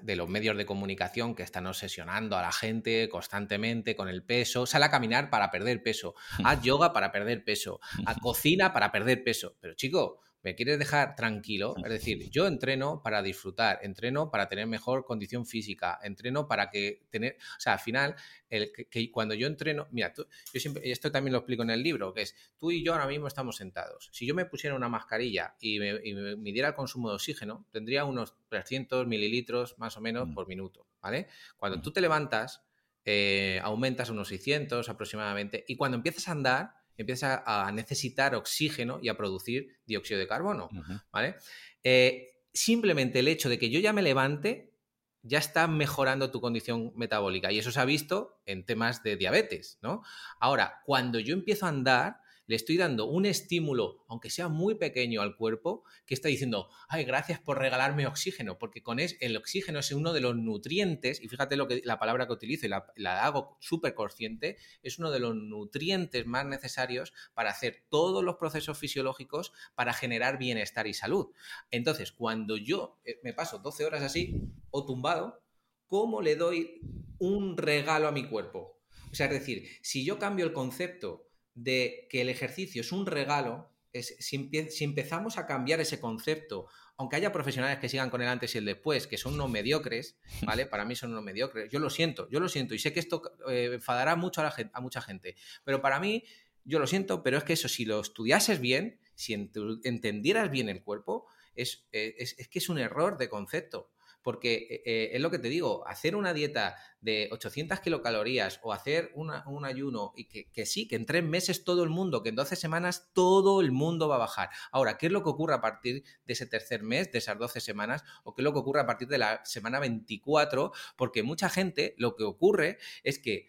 [0.02, 4.66] de los medios de comunicación que están obsesionando a la gente constantemente con el peso.
[4.66, 9.24] Sale a caminar para perder peso, haz yoga para perder peso, a cocina para perder
[9.24, 9.58] peso.
[9.60, 11.76] Pero chico, ¿Me quieres dejar tranquilo?
[11.84, 17.06] Es decir, yo entreno para disfrutar, entreno para tener mejor condición física, entreno para que
[17.10, 18.16] tener, o sea, al final,
[18.50, 21.84] el, que, cuando yo entreno, mira, tú, yo siempre, esto también lo explico en el
[21.84, 24.08] libro, que es, tú y yo ahora mismo estamos sentados.
[24.14, 28.38] Si yo me pusiera una mascarilla y me, midiera el consumo de oxígeno, tendría unos
[28.48, 30.34] 300 mililitros más o menos mm.
[30.34, 31.28] por minuto, ¿vale?
[31.58, 31.82] Cuando mm.
[31.82, 32.64] tú te levantas,
[33.04, 39.10] eh, aumentas unos 600 aproximadamente, y cuando empiezas a andar, empiezas a, necesitar oxígeno y
[39.10, 40.70] a producir dióxido de carbono,
[41.12, 41.36] ¿vale?
[41.84, 44.74] Eh, simplemente el hecho de que yo ya me levante
[45.22, 49.78] ya está mejorando tu condición metabólica y eso se ha visto en temas de diabetes,
[49.82, 50.02] ¿no?
[50.40, 55.22] Ahora, cuando yo empiezo a andar, le estoy dando un estímulo, aunque sea muy pequeño
[55.22, 59.92] al cuerpo, que está diciendo, ay, gracias por regalarme oxígeno, porque con el oxígeno es
[59.92, 63.26] uno de los nutrientes, y fíjate lo que, la palabra que utilizo y la, la
[63.26, 68.78] hago súper consciente, es uno de los nutrientes más necesarios para hacer todos los procesos
[68.78, 71.28] fisiológicos para generar bienestar y salud.
[71.70, 74.42] Entonces, cuando yo eh, me paso 12 horas así
[74.72, 75.44] o tumbado,
[75.86, 76.80] ¿cómo le doy
[77.20, 78.80] un regalo a mi cuerpo?
[79.12, 81.27] O sea, es decir, si yo cambio el concepto
[81.58, 84.50] de que el ejercicio es un regalo, es, si,
[84.82, 88.66] empezamos a cambiar ese concepto, aunque haya profesionales que sigan con el antes y el
[88.66, 90.68] después, que son unos mediocres, ¿vale?
[90.68, 91.70] Para mí son unos mediocres.
[91.72, 94.72] Yo lo siento, yo lo siento y sé que esto eh, enfadará mucho a, la
[94.72, 96.24] a mucha gente, pero para mí,
[96.64, 100.84] yo lo siento, pero es que eso, si lo estudiases bien, si entendieras bien el
[100.84, 103.90] cuerpo, es, es que es un error de concepto
[104.22, 108.74] porque eh, eh, es lo que te digo, hacer una dieta de 800 kilocalorías o
[108.74, 112.36] hacer un ayuno y que, sí, que en tres meses todo el mundo, que en
[112.36, 114.50] 12 semanas todo el mundo va a bajar.
[114.72, 117.62] Ahora, ¿qué es lo que ocurre a partir de ese tercer mes, de esas 12
[117.62, 118.04] semanas?
[118.24, 120.74] ¿O qué es lo que ocurre a partir de la semana 24?
[120.98, 123.48] Porque mucha gente lo que ocurre es que,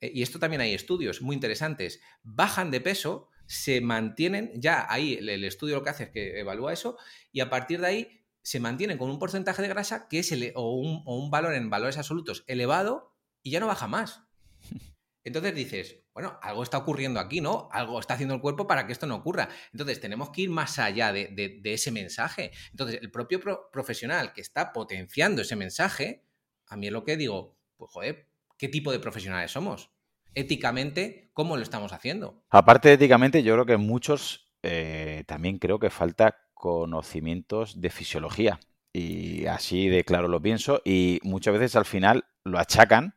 [0.00, 5.14] eh, y esto también hay estudios muy interesantes, bajan de peso, se mantienen, ya ahí
[5.14, 6.96] el estudio lo que hace es que evalúa eso
[7.32, 10.74] y a partir de ahí se mantienen con un porcentaje de grasa que es o,
[10.74, 14.24] un, valor en valores absolutos elevado y ya no baja más.
[15.24, 17.68] Entonces dices, bueno, algo está ocurriendo aquí, ¿no?
[17.72, 19.50] Algo está haciendo el cuerpo para que esto no ocurra.
[19.72, 22.52] Entonces tenemos que ir más allá de, ese mensaje.
[22.70, 26.24] Entonces el propio profesional que está potenciando ese mensaje,
[26.66, 29.90] a mí es lo que digo, pues joder, ¿qué tipo de profesionales somos?
[30.34, 32.44] Éticamente, ¿cómo lo estamos haciendo?
[32.48, 38.60] Aparte éticamente, yo creo que muchos eh, también creo que falta conocimientos de fisiología.
[38.92, 40.82] Y así de claro lo pienso.
[40.84, 43.14] Y muchas veces al final lo achacan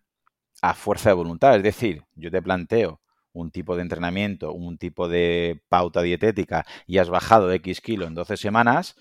[0.61, 1.57] a fuerza de voluntad.
[1.57, 3.01] Es decir, yo te planteo
[3.33, 8.13] un tipo de entrenamiento, un tipo de pauta dietética y has bajado X kilo en
[8.15, 8.95] 12 semanas,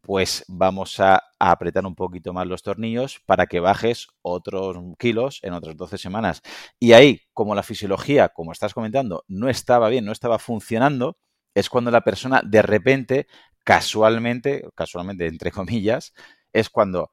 [0.00, 5.54] pues vamos a, apretar un poquito más los tornillos para que bajes otros kilos en
[5.54, 6.42] otras 12 semanas.
[6.78, 11.16] Y ahí, como la fisiología, como estás comentando, no estaba bien, no estaba funcionando,
[11.54, 13.26] es cuando la persona de repente
[13.68, 16.14] casualmente, casualmente entre comillas,
[16.54, 17.12] es cuando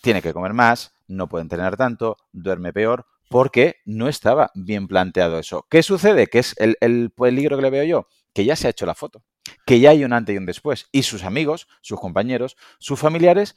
[0.00, 5.40] tiene que comer más, no puede entrenar tanto, duerme peor, porque no estaba bien planteado
[5.40, 5.66] eso.
[5.68, 6.28] ¿Qué sucede?
[6.28, 8.94] Que es el, el peligro que le veo yo, que ya se ha hecho la
[8.94, 9.24] foto,
[9.66, 13.56] que ya hay un antes y un después, y sus amigos, sus compañeros, sus familiares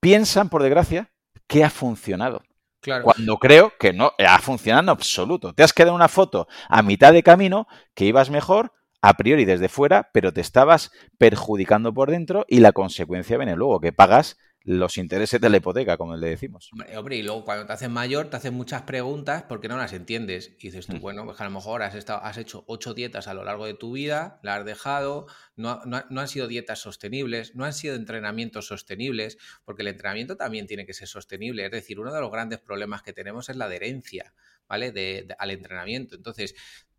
[0.00, 1.12] piensan, por desgracia,
[1.46, 2.42] que ha funcionado.
[2.82, 3.04] Claro.
[3.04, 5.54] Cuando creo que no ha funcionado en absoluto.
[5.54, 9.68] Te has quedado una foto a mitad de camino que ibas mejor, a priori desde
[9.68, 14.96] fuera, pero te estabas perjudicando por dentro y la consecuencia viene luego, que pagas los
[14.96, 16.70] intereses de la hipoteca, como le decimos.
[16.96, 20.52] Hombre, y luego cuando te haces mayor, te hacen muchas preguntas porque no las entiendes.
[20.58, 21.00] Y dices tú, mm.
[21.00, 23.74] bueno, pues a lo mejor has, estado, has hecho ocho dietas a lo largo de
[23.74, 25.26] tu vida, la has dejado,
[25.56, 30.66] no, no, han sido dietas sostenibles, no han sido entrenamientos sostenibles, porque el entrenamiento también
[30.66, 31.64] tiene que ser sostenible.
[31.64, 34.32] Es decir, uno de los grandes problemas que tenemos es la adherencia.
[34.68, 34.90] ¿Vale?
[34.90, 36.14] De, al entrenamiento.
[36.14, 36.54] Entonces,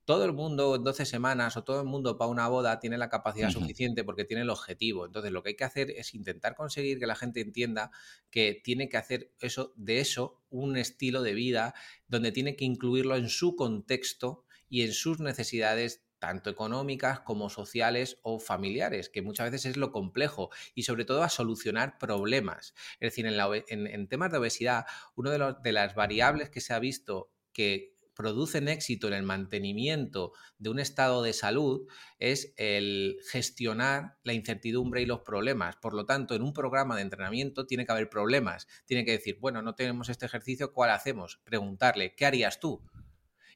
[0.06, 3.10] todo el mundo en 12 semanas o todo el mundo para una boda tiene la
[3.10, 5.06] capacidad suficiente porque tiene el objetivo.
[5.06, 7.92] Entonces, lo que hay que hacer es intentar conseguir que la gente entienda
[8.30, 11.74] que tiene que hacer eso de eso un estilo de vida
[12.08, 18.18] donde tiene que incluirlo en su contexto y en sus necesidades tanto económicas como sociales
[18.22, 22.74] o familiares, que muchas veces es lo complejo, y sobre todo a solucionar problemas.
[23.02, 24.86] Es decir, en, temas de obesidad,
[25.16, 30.34] una de, de las variables que se ha visto que producen éxito en el mantenimiento
[30.58, 31.88] de un estado de salud
[32.20, 35.76] es el gestionar la incertidumbre y los problemas.
[35.78, 38.68] Por lo tanto, en un programa de entrenamiento tiene que haber problemas.
[38.86, 41.42] Tiene que decir, bueno, no tenemos este ejercicio, ¿cuál hacemos?
[41.44, 42.82] Preguntarle, ¿qué harías tú?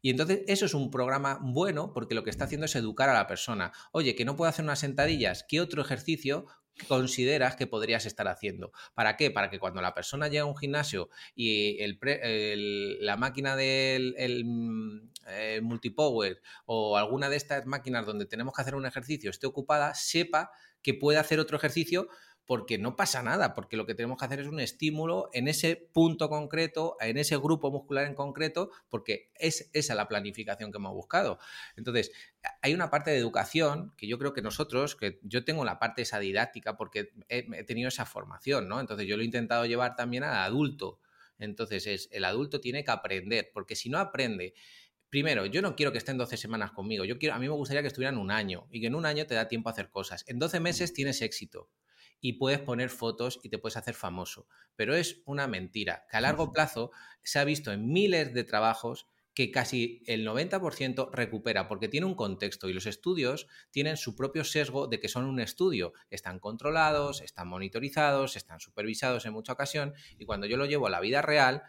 [0.02, 3.14] Y entonces eso es un programa bueno porque lo que está haciendo es educar a
[3.14, 3.72] la persona.
[3.92, 6.46] Oye, que no puedo hacer unas sentadillas, ¿qué otro ejercicio
[6.88, 8.72] consideras que podrías estar haciendo.
[8.94, 9.32] ¿Para qué?
[9.32, 11.78] Para que cuando la persona llega a un gimnasio y
[13.02, 18.62] la máquina del el, mm, eh, multipower o alguna de estas máquinas donde tenemos que
[18.62, 20.52] hacer un ejercicio esté ocupada, sepa
[20.82, 22.08] que puede hacer otro ejercicio
[22.48, 25.76] porque no pasa nada, porque lo que tenemos que hacer es un estímulo en ese
[25.76, 30.94] punto concreto, en ese grupo muscular en concreto, porque es esa la planificación que hemos
[30.94, 31.40] buscado.
[31.76, 32.14] Entonces,
[32.62, 36.04] hay una parte de educación que yo creo que nosotros, que yo tengo la parte
[36.04, 38.80] esa didáctica porque he, tenido esa formación, ¿no?
[38.80, 41.02] Entonces yo lo he intentado llevar también al adulto.
[41.40, 44.54] Entonces, es, el adulto tiene que aprender, porque si no aprende,
[45.10, 47.82] primero, yo no quiero que estén 12 semanas conmigo, yo quiero, a mí me gustaría
[47.82, 50.24] que estuvieran un año y que en un año te da tiempo a hacer cosas.
[50.28, 51.70] En 12 meses tienes éxito
[52.20, 56.22] y puedes poner fotos y te puedes hacer famoso, pero es una mentira, que a
[56.22, 56.92] largo plazo
[57.24, 59.08] se ha visto en miles de trabajos
[59.38, 64.44] que casi el 90% recupera porque tiene un contexto y los estudios tienen su propio
[64.44, 65.94] sesgo de que son un estudio.
[66.10, 70.90] Están controlados, están monitorizados, están supervisados en mucha ocasión y cuando yo lo llevo a
[70.90, 71.62] la vida real,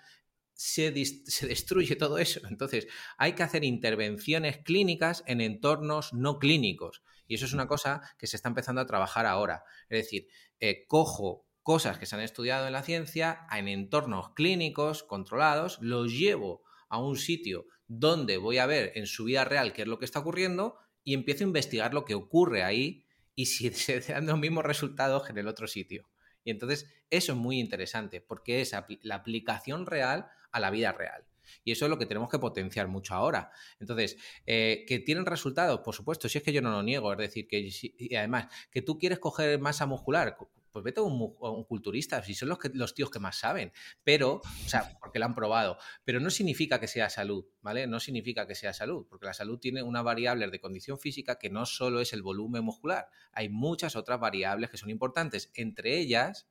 [0.55, 0.95] se,
[1.27, 2.41] se, destruye todo eso.
[2.49, 2.89] Entonces,
[3.19, 7.03] hay que hacer intervenciones clínicas en entornos no clínicos.
[7.29, 9.62] Y eso es una cosa que se está empezando a trabajar ahora.
[9.89, 10.26] Es decir,
[10.59, 16.11] eh, cojo cosas que se han estudiado en la ciencia en entornos clínicos controlados, los
[16.12, 19.99] llevo a un sitio donde voy a ver en su vida real qué es lo
[19.99, 23.05] que está ocurriendo y empiezo a investigar lo que ocurre ahí
[23.35, 26.09] y si se dan los mismos resultados que en el otro sitio.
[26.43, 28.72] Y entonces eso es muy interesante porque es
[29.03, 31.26] la aplicación real a la vida real.
[31.65, 33.51] Y eso es lo que tenemos que potenciar mucho ahora.
[33.81, 37.19] Entonces, eh, que tienen resultados, por supuesto, si es que yo no lo niego, es
[37.19, 37.69] decir, que
[37.99, 40.37] y además, que tú quieres coger masa muscular,
[40.73, 43.73] pues vete a un, culturista, si son los, los tíos que más saben,
[44.05, 47.87] pero, o sea, porque lo han probado, pero no significa que sea salud, ¿vale?
[47.87, 51.51] No significa que sea salud, porque la salud tiene una variable de condición física que
[51.51, 56.49] no solo es el volumen muscular, hay muchas otras variables que son importantes, entre ellas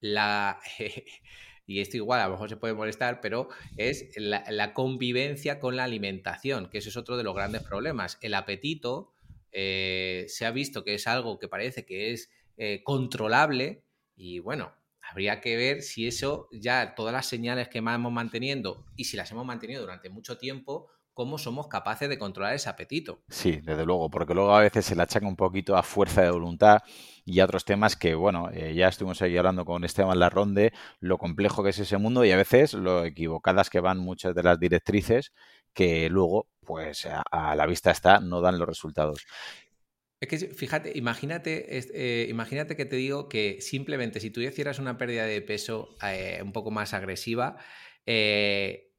[0.00, 0.58] la...
[1.66, 5.84] y esto igual a lo mejor se puede molestar, pero es la, convivencia con la
[5.84, 8.18] alimentación, que eso es otro de los grandes problemas.
[8.20, 9.12] El apetito
[9.52, 13.84] eh, se ha visto que es algo que parece que es eh, controlable
[14.14, 19.04] y bueno, habría que ver si eso ya, todas las señales que vamos manteniendo y
[19.04, 23.22] si las hemos mantenido durante mucho tiempo, cómo somos capaces de controlar ese apetito.
[23.28, 26.30] Sí, desde luego, porque luego a veces se le achaca un poquito a fuerza de
[26.30, 26.82] voluntad
[27.24, 31.16] y a otros temas que, bueno, eh, ya estuvimos ahí hablando con Esteban Larronde, lo
[31.16, 34.60] complejo que es ese mundo y a veces lo equivocadas que van muchas de las
[34.60, 35.32] directrices
[35.72, 39.24] que luego, pues a la vista está, no dan los resultados.
[40.20, 44.96] Es que fíjate, imagínate, eh, imagínate que te digo que simplemente si tú hicieras una
[44.96, 47.58] pérdida de peso eh, un poco más agresiva,
[48.06, 48.93] eh,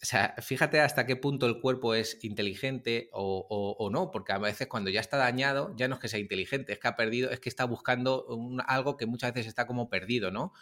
[0.00, 4.66] o sea, fíjate hasta qué punto el cuerpo es inteligente o, no, porque a veces
[4.66, 7.40] cuando ya está dañado, ya no es que sea inteligente, es que ha perdido, es
[7.40, 8.26] que está buscando
[8.66, 10.52] algo que muchas veces está como perdido, ¿no?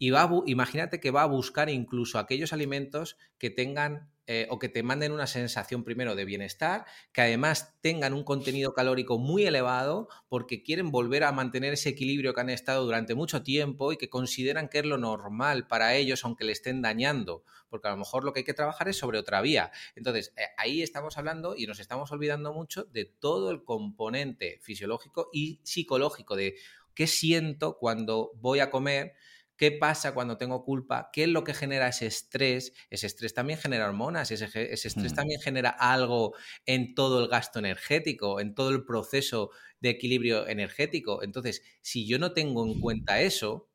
[0.00, 4.68] y va imagínate que va a buscar incluso aquellos alimentos que tengan eh, o que
[4.68, 10.10] te manden una sensación primero de bienestar, que además tengan un contenido calórico muy elevado
[10.28, 14.10] porque quieren volver a mantener ese equilibrio que han estado durante mucho tiempo y que
[14.10, 18.22] consideran que es lo normal para ellos aunque le estén dañando, porque a lo mejor
[18.22, 19.72] lo que hay que trabajar es sobre otra vía.
[19.96, 25.30] Entonces, eh, ahí estamos hablando y nos estamos olvidando mucho de todo el componente fisiológico
[25.32, 26.56] y psicológico de
[26.92, 29.14] qué siento cuando voy a comer
[29.58, 31.10] ¿Qué pasa cuando tengo culpa?
[31.12, 32.72] ¿Qué es lo que genera ese estrés?
[32.90, 35.16] Ese estrés también genera hormonas, ese, estrés mm.
[35.16, 39.50] también genera algo en todo el gasto energético, en todo el proceso
[39.80, 41.24] de equilibrio energético.
[41.24, 43.68] Entonces, si yo no tengo en cuenta eso,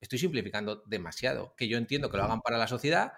[0.00, 1.56] estoy simplificando demasiado.
[1.56, 3.12] Que yo entiendo que lo hagan para la sociedad,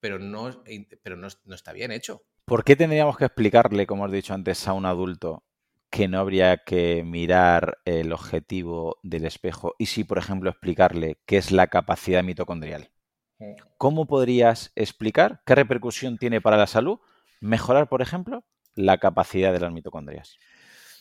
[0.00, 0.64] pero no,
[1.02, 2.22] pero no, no está bien hecho.
[2.46, 5.44] ¿Por qué tendríamos que explicarle, como has dicho antes, a un adulto
[5.90, 11.36] que no habría que mirar el objetivo del espejo y sí, por ejemplo, explicarle qué
[11.36, 12.90] es la capacidad mitocondrial.
[13.38, 13.54] Mm.
[13.76, 17.00] ¿Cómo podrías explicar qué repercusión tiene para la salud
[17.40, 20.38] mejorar, por ejemplo, la capacidad de las mitocondrias?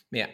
[0.09, 0.31] Mira,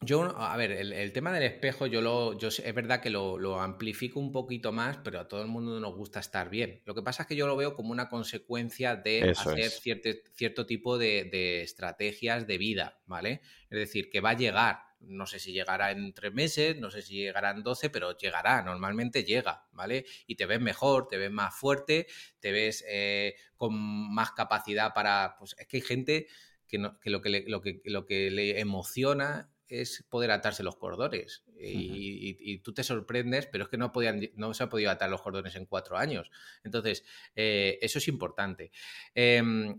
[0.00, 4.20] yo, a ver, el, tema del espejo, yo lo, yo es verdad que lo, amplifico
[4.20, 6.82] un poquito más, pero a todo el mundo nos gusta estar bien.
[6.84, 10.66] Lo que pasa es que yo lo veo como una consecuencia de hacer cierto, cierto,
[10.66, 13.40] tipo de, estrategias de vida, ¿vale?
[13.70, 14.82] Es decir, que va a llegar.
[15.00, 18.62] No sé si llegará en tres meses, no sé si llegará en doce, pero llegará,
[18.62, 20.04] normalmente llega, ¿vale?
[20.28, 22.06] Y te ves mejor, te ves más fuerte,
[22.38, 25.36] te ves eh, con más capacidad para.
[25.38, 26.26] Pues es que hay gente
[26.68, 27.20] que, lo, que lo,
[27.62, 31.44] que, lo que le emociona es poder atarse los cordones.
[31.60, 35.22] Y, tú te sorprendes, pero es que no, podían, no se ha podido atar los
[35.22, 36.30] cordones en cuatro años.
[36.64, 37.04] Entonces,
[37.34, 38.70] eh, eso es importante.
[39.14, 39.76] Em,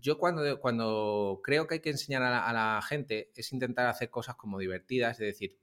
[0.00, 4.36] yo cuando, cuando creo que hay que enseñar a la gente es intentar hacer cosas
[4.36, 5.56] como divertidas, es decir,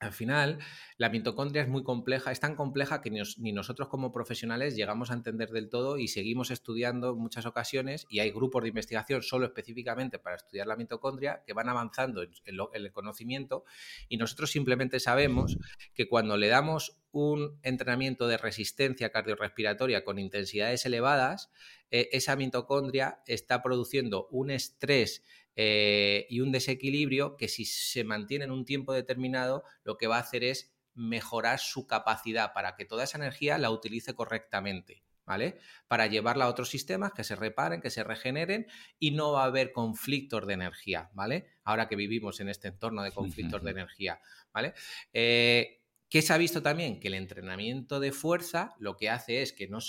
[0.00, 0.58] al final,
[0.96, 5.14] la mitocondria es muy compleja, es tan compleja que ni, nosotros como profesionales llegamos a
[5.14, 9.44] entender del todo y seguimos estudiando en muchas ocasiones y hay grupos de investigación solo
[9.44, 13.66] específicamente para estudiar la mitocondria que van avanzando en, el conocimiento
[14.08, 15.58] y nosotros simplemente sabemos
[15.94, 21.50] que cuando le damos un entrenamiento de resistencia cardiorrespiratoria con intensidades elevadas,
[21.90, 25.22] eh, esa mitocondria está produciendo un estrés
[25.56, 30.16] eh, y un desequilibrio que si se mantiene en un tiempo determinado, lo que va
[30.16, 35.02] a hacer es mejorar su capacidad para que toda esa energía la utilice correctamente.
[35.26, 35.60] ¿Vale?
[35.86, 38.66] Para llevarla a otros sistemas que se reparen, que se regeneren
[38.98, 41.46] y no va a haber conflictos de energía, ¿vale?
[41.62, 44.20] Ahora que vivimos en este entorno de conflictos de energía,
[44.52, 44.74] ¿vale?
[45.12, 45.79] Eh,
[46.10, 46.98] ¿Qué se ha visto también?
[46.98, 49.80] Que el entrenamiento de fuerza lo que hace es que no,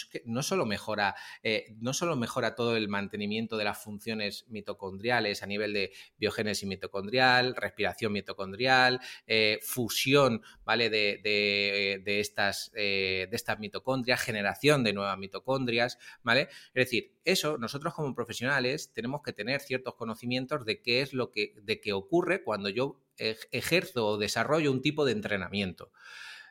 [0.44, 5.74] solo, mejora, eh, no solo mejora todo el mantenimiento de las funciones mitocondriales a nivel
[5.74, 10.92] de biogénesis mitocondrial, respiración mitocondrial, eh, fusión ¿vale?
[10.92, 16.50] de, estas, eh, de estas mitocondrias, generación de nuevas mitocondrias, ¿vale?
[16.76, 21.32] Es decir, eso nosotros como profesionales tenemos que tener ciertos conocimientos de qué es lo
[21.32, 25.91] que, de qué ocurre cuando yo ejerzo o desarrollo un tipo de entrenamiento.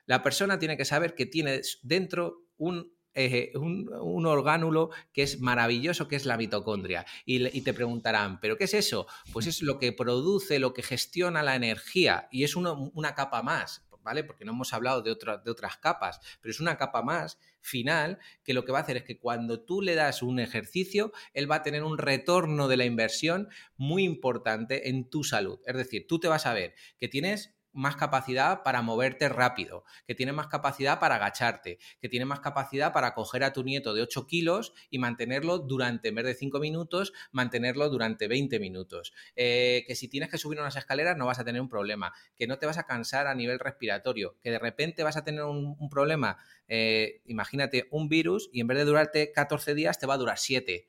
[0.06, 6.06] La persona tiene que saber que tiene dentro un eh, un, orgánulo que es maravilloso,
[6.06, 7.04] que es la mitocondria.
[7.24, 9.06] Y, te preguntarán, ¿pero qué es eso?
[9.32, 13.84] Pues es lo que produce, lo que gestiona la energía y es una capa más.
[14.02, 14.24] ¿Vale?
[14.24, 18.54] Porque no hemos hablado de, de otras capas, pero es una capa más final que
[18.54, 21.56] lo que va a hacer es que cuando tú le das un ejercicio, él va
[21.56, 25.60] a tener un retorno de la inversión muy importante en tu salud.
[25.66, 30.14] Es decir, tú te vas a ver que tienes más capacidad para moverte rápido, que
[30.14, 34.02] tiene más capacidad para agacharte, que tiene más capacidad para coger a tu nieto de
[34.02, 39.12] 8 kilos y mantenerlo durante, en vez de 5 minutos, mantenerlo durante 20 minutos.
[39.36, 42.46] Eh, que si tienes que subir unas escaleras no vas a tener un problema, que
[42.46, 45.90] no te vas a cansar a nivel respiratorio, que de repente vas a tener un,
[45.90, 50.18] problema, eh, imagínate un virus y en vez de durarte 14 días te va a
[50.18, 50.88] durar 7.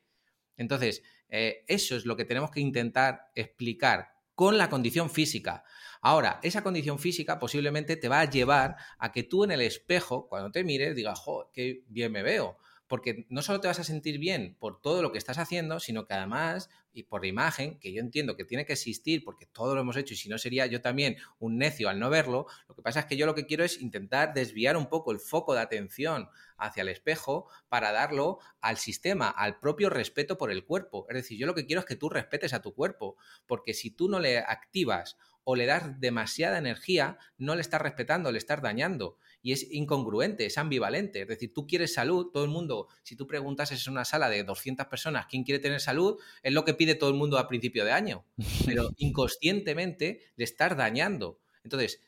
[0.56, 5.64] Entonces, eh, eso es lo que tenemos que intentar explicar con la condición física.
[6.00, 10.28] Ahora, esa condición física posiblemente te va a llevar a que tú en el espejo,
[10.28, 12.58] cuando te mires, digas, jo, qué bien me veo.
[12.88, 16.04] Porque no solo te vas a sentir bien por todo lo que estás haciendo, sino
[16.04, 19.74] que además, y por la imagen, que yo entiendo que tiene que existir, porque todo
[19.74, 22.74] lo hemos hecho, y si no sería yo también un necio al no verlo, lo
[22.74, 25.54] que pasa es que yo lo que quiero es intentar desviar un poco el foco
[25.54, 26.28] de atención
[26.62, 31.06] hacia el espejo para darlo al sistema, al propio respeto por el cuerpo.
[31.08, 33.90] Es decir, yo lo que quiero es que tú respetes a tu cuerpo, porque si
[33.90, 38.62] tú no le activas o le das demasiada energía, no le estás respetando, le estás
[38.62, 39.18] dañando.
[39.42, 41.22] Y es incongruente, es ambivalente.
[41.22, 44.44] Es decir, tú quieres salud, todo el mundo, si tú preguntas en una sala de
[44.44, 47.84] 200 personas quién quiere tener salud, es lo que pide todo el mundo a principio
[47.84, 48.24] de año.
[48.66, 51.40] Pero inconscientemente le estás dañando.
[51.64, 52.00] Entonces,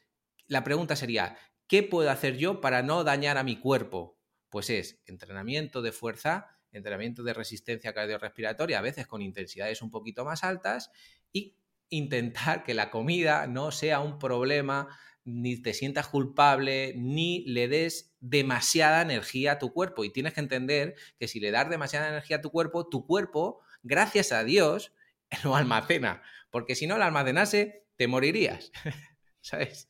[0.46, 1.36] la pregunta sería,
[1.66, 4.16] ¿qué puedo hacer yo para no dañar a mi cuerpo?
[4.55, 10.24] Pues es entrenamiento de fuerza, entrenamiento de resistencia cardiorrespiratoria, a veces con intensidades un poquito
[10.24, 10.92] más altas,
[11.32, 11.57] y
[11.88, 18.14] intentar que la comida no sea un problema, ni te sientas culpable, ni le des
[18.20, 20.05] demasiada energía a tu cuerpo.
[20.05, 23.59] Y tienes que entender que si le das demasiada energía a tu cuerpo, tu cuerpo,
[23.82, 24.92] gracias a Dios,
[25.42, 26.22] lo almacena.
[26.50, 28.70] Porque si no lo almacenase, te morirías.
[29.40, 29.88] ¿Sabes?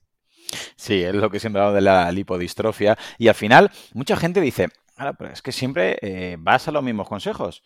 [0.76, 2.96] Sí, es lo que siempre he hablado de la lipodistrofia.
[3.18, 4.68] Y al final, mucha gente dice,
[5.18, 7.62] pero es que siempre eh, vas a los mismos consejos.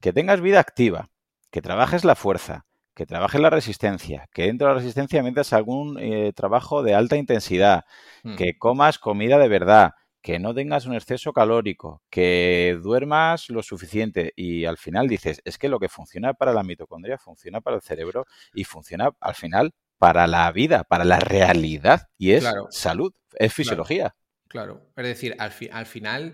[0.00, 1.10] Que tengas vida activa,
[1.50, 5.98] que trabajes la fuerza, que trabajes la resistencia, que dentro de la resistencia metas algún
[6.00, 7.84] eh, trabajo de alta intensidad,
[8.22, 8.36] mm.
[8.36, 14.32] que comas comida de verdad, que no tengas un exceso calórico, que duermas lo suficiente
[14.36, 17.82] y al final dices, es que lo que funciona para la mitocondria funciona para el
[17.82, 23.52] cerebro y funciona al final para la vida, para la realidad y es salud, es
[23.52, 24.14] fisiología.
[24.48, 26.32] Claro, es decir, al, al final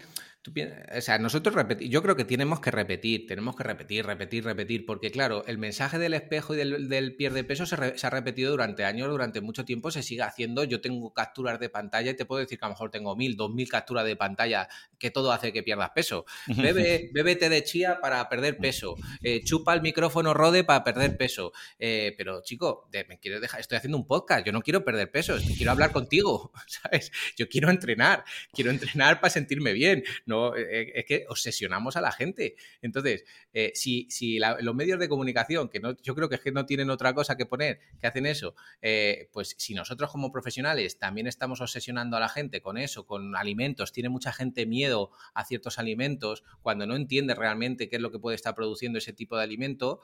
[0.49, 5.11] o sea, nosotros yo creo que tenemos que repetir, tenemos que repetir, repetir, repetir, porque
[5.11, 9.09] claro, el mensaje del espejo y del, del pierde peso se, ha repetido durante años,
[9.09, 10.65] durante mucho tiempo, se sigue haciendo.
[10.65, 13.37] Yo tengo capturas de pantalla y te puedo decir que a lo mejor tengo mil,
[13.37, 14.69] dos mil capturas de pantalla,
[14.99, 16.25] que todo hace que pierdas peso.
[16.47, 21.53] Bebe, bébete de chía para perder peso, eh, chupa el micrófono Rode para perder peso.
[21.79, 25.37] Eh, pero chico, me quieres dejar, estoy haciendo un podcast, yo no quiero perder peso,
[25.57, 27.11] quiero hablar contigo, ¿sabes?
[27.37, 30.05] Yo quiero entrenar, quiero entrenar para sentirme bien.
[30.25, 32.57] No eh, es que obsesionamos a la gente.
[32.83, 36.53] Entonces, eh, si, si los medios de comunicación, que no, yo creo que es que
[36.53, 40.99] no tienen otra cosa que poner, que hacen eso, eh, pues si nosotros como profesionales
[40.99, 45.45] también estamos obsesionando a la gente con eso, con alimentos, tiene mucha gente miedo a
[45.45, 49.37] ciertos alimentos, cuando no entiende realmente qué es lo que puede estar produciendo ese tipo
[49.37, 50.01] de alimento,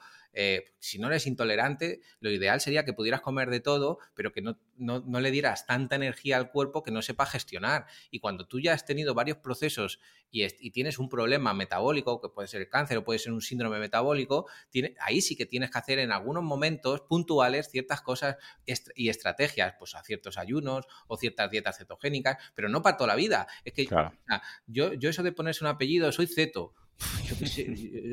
[0.79, 4.57] si no eres intolerante, lo ideal sería que pudieras comer de todo, pero que no,
[4.77, 7.85] no le dieras tanta energía al cuerpo que no sepa gestionar.
[8.11, 9.99] Y cuando tú ya has tenido varios procesos
[10.33, 13.79] y, tienes un problema metabólico, que puede ser el cáncer o puede ser un síndrome
[13.79, 18.37] metabólico, tiene, ahí sí que tienes que hacer en algunos momentos puntuales ciertas cosas
[18.95, 23.15] y estrategias, pues a ciertos ayunos o ciertas dietas cetogénicas, pero no para toda la
[23.15, 23.47] vida.
[23.63, 23.87] Es que
[24.65, 26.73] yo, yo eso de ponerse un apellido, soy ceto,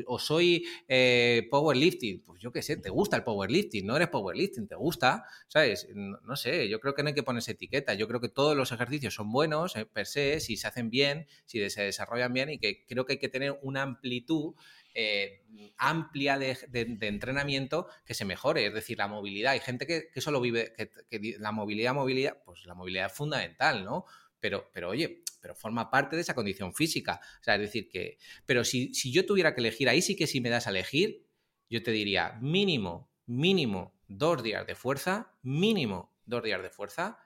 [0.07, 4.67] o soy eh, powerlifting, pues yo qué sé, te gusta el powerlifting, no eres powerlifting,
[4.67, 5.87] te gusta, ¿sabes?
[5.93, 8.71] No, sé, yo creo que no hay que ponerse etiqueta, yo creo que todos los
[8.71, 12.57] ejercicios son buenos eh, per se, si se hacen bien, si se desarrollan bien y
[12.57, 14.55] que creo que hay que tener una amplitud
[14.93, 15.45] eh,
[15.77, 19.53] amplia de, entrenamiento que se mejore, es decir, la movilidad.
[19.53, 24.05] Hay gente que, solo vive, que, la movilidad, movilidad, pues la movilidad es fundamental, ¿no?
[24.41, 27.21] Pero, pero oye, pero forma parte de esa condición física.
[27.39, 28.17] O sea, es decir, que.
[28.45, 31.25] Pero si, si yo tuviera que elegir, ahí sí que si me das a elegir,
[31.69, 37.19] yo te diría mínimo, mínimo dos días de fuerza, mínimo dos días de fuerza.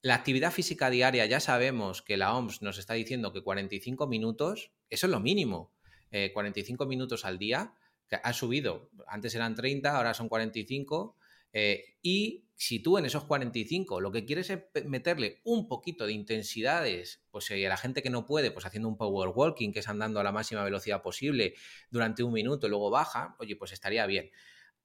[0.00, 4.70] La actividad física diaria, ya sabemos que la OMS nos está diciendo que 45 minutos,
[4.90, 5.72] eso es lo mínimo.
[6.32, 7.74] 45 eh, minutos al día,
[8.08, 11.16] que ha subido, antes eran 30, ahora son 45,
[11.52, 16.12] eh, y si tú en esos 45 lo que quieres es meterle un poquito de
[16.12, 19.80] intensidades, pues eh, a la gente que no puede, pues haciendo un power walking, que
[19.80, 21.54] es andando a la máxima velocidad posible
[21.90, 24.30] durante un minuto y luego baja, oye, pues estaría bien.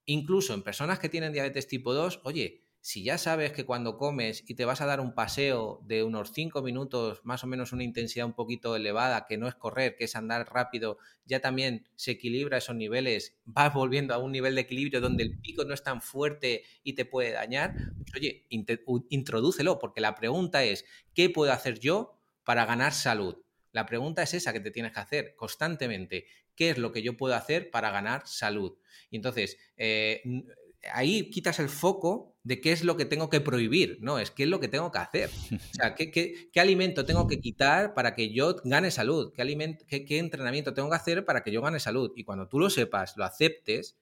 [0.04, 4.42] Incluso en personas que tienen diabetes tipo 2, oye, si ya sabes que cuando comes
[4.48, 7.84] y te vas a dar un paseo de unos 5 minutos, más o menos una
[7.84, 12.12] intensidad un poquito elevada, que no es correr, que es andar rápido, ya también se
[12.12, 15.82] equilibra esos niveles, vas volviendo a un nivel de equilibrio donde el pico no es
[15.82, 21.52] tan fuerte y te puede dañar, pues oye, introdúcelo, porque la pregunta es, ¿qué puedo
[21.52, 23.36] hacer yo para ganar salud?
[23.72, 26.26] La pregunta es esa que te tienes que hacer constantemente.
[26.56, 28.76] ¿Qué es lo que yo puedo hacer para ganar salud?
[29.10, 30.22] Y entonces, eh,
[30.92, 34.44] ahí quitas el foco de qué es lo que tengo que prohibir, no, es qué
[34.44, 35.30] es lo que tengo que hacer.
[35.52, 40.04] O sea, qué, qué, alimento tengo que quitar para que yo gane salud, ¿Qué, qué,
[40.04, 42.12] qué entrenamiento tengo que hacer para que yo gane salud.
[42.16, 43.96] Y cuando tú lo sepas, lo aceptes,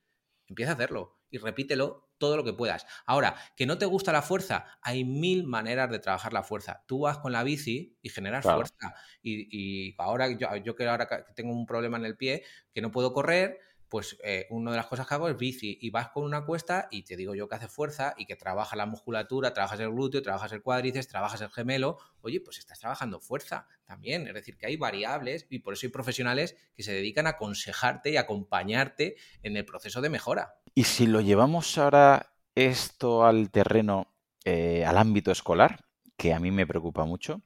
[0.47, 2.87] empieza a hacerlo y repítelo todo lo que puedas.
[3.07, 6.85] Ahora, que no te gusta la fuerza, hay mil maneras de trabajar la fuerza.
[6.87, 8.95] Tú vas con la bici y generas fuerza.
[9.23, 13.13] Y, ahora yo, yo que ahora tengo un problema en el pie, que no puedo
[13.13, 16.45] correr, pues eh, una de las cosas que hago es bici y vas con una
[16.45, 19.91] cuesta y te digo yo que hace fuerza y que trabaja la musculatura, trabajas el
[19.91, 24.59] glúteo, trabajas el cuádriceps, trabajas el gemelo, oye, pues estás trabajando fuerza también, es decir,
[24.59, 29.17] que hay variables y por eso hay profesionales que se dedican a aconsejarte y acompañarte
[29.43, 30.55] en el proceso de mejora.
[30.75, 34.15] Y si lo llevamos ahora esto al terreno,
[34.45, 35.85] eh, al ámbito escolar,
[36.17, 37.43] que a mí me preocupa mucho,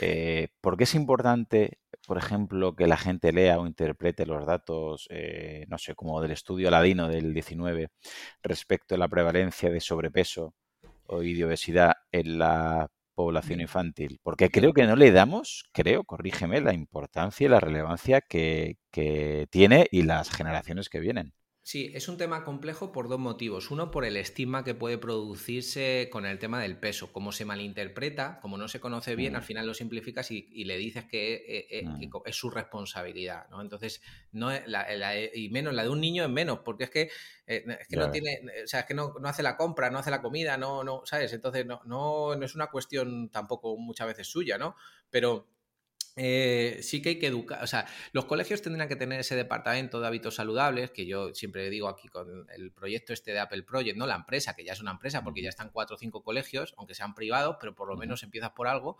[0.00, 5.06] eh, ¿por qué es importante por ejemplo, que la gente lea o interprete los datos,
[5.10, 7.90] eh, no sé, como del estudio Aladino del 19
[8.42, 10.54] respecto a la prevalencia de sobrepeso
[11.06, 16.60] o de obesidad en la población infantil, porque creo que no le damos, creo, corrígeme,
[16.60, 21.32] la importancia y la relevancia que, que tiene y las generaciones que vienen.
[21.66, 23.72] Sí, es un tema complejo por dos motivos.
[23.72, 27.12] Uno, por el estigma que puede producirse con el tema del peso.
[27.12, 29.44] Como se malinterpreta, como no se conoce bien, al mm.
[29.46, 32.18] final lo simplificas y, le dices que, eh, eh, mm.
[32.24, 33.48] es su responsabilidad.
[33.50, 33.60] ¿no?
[33.60, 34.00] Entonces,
[34.30, 37.10] no y menos la de un niño es menos, porque es que,
[37.48, 40.12] eh, es que no tiene, o sea, es que no, hace la compra, no hace
[40.12, 41.32] la comida, no, no, ¿sabes?
[41.32, 44.76] Entonces, no, no, no es una cuestión tampoco muchas veces suya, ¿no?
[45.10, 45.48] Pero
[46.18, 50.00] eh, sí que hay que educar, o sea, los colegios tendrán que tener ese departamento
[50.00, 53.98] de hábitos saludables, que yo siempre digo aquí con el proyecto este de Apple Project,
[53.98, 56.72] no la empresa, que ya es una empresa, porque ya están cuatro o cinco colegios,
[56.78, 58.96] aunque sean privados, pero por lo menos empiezas por algo,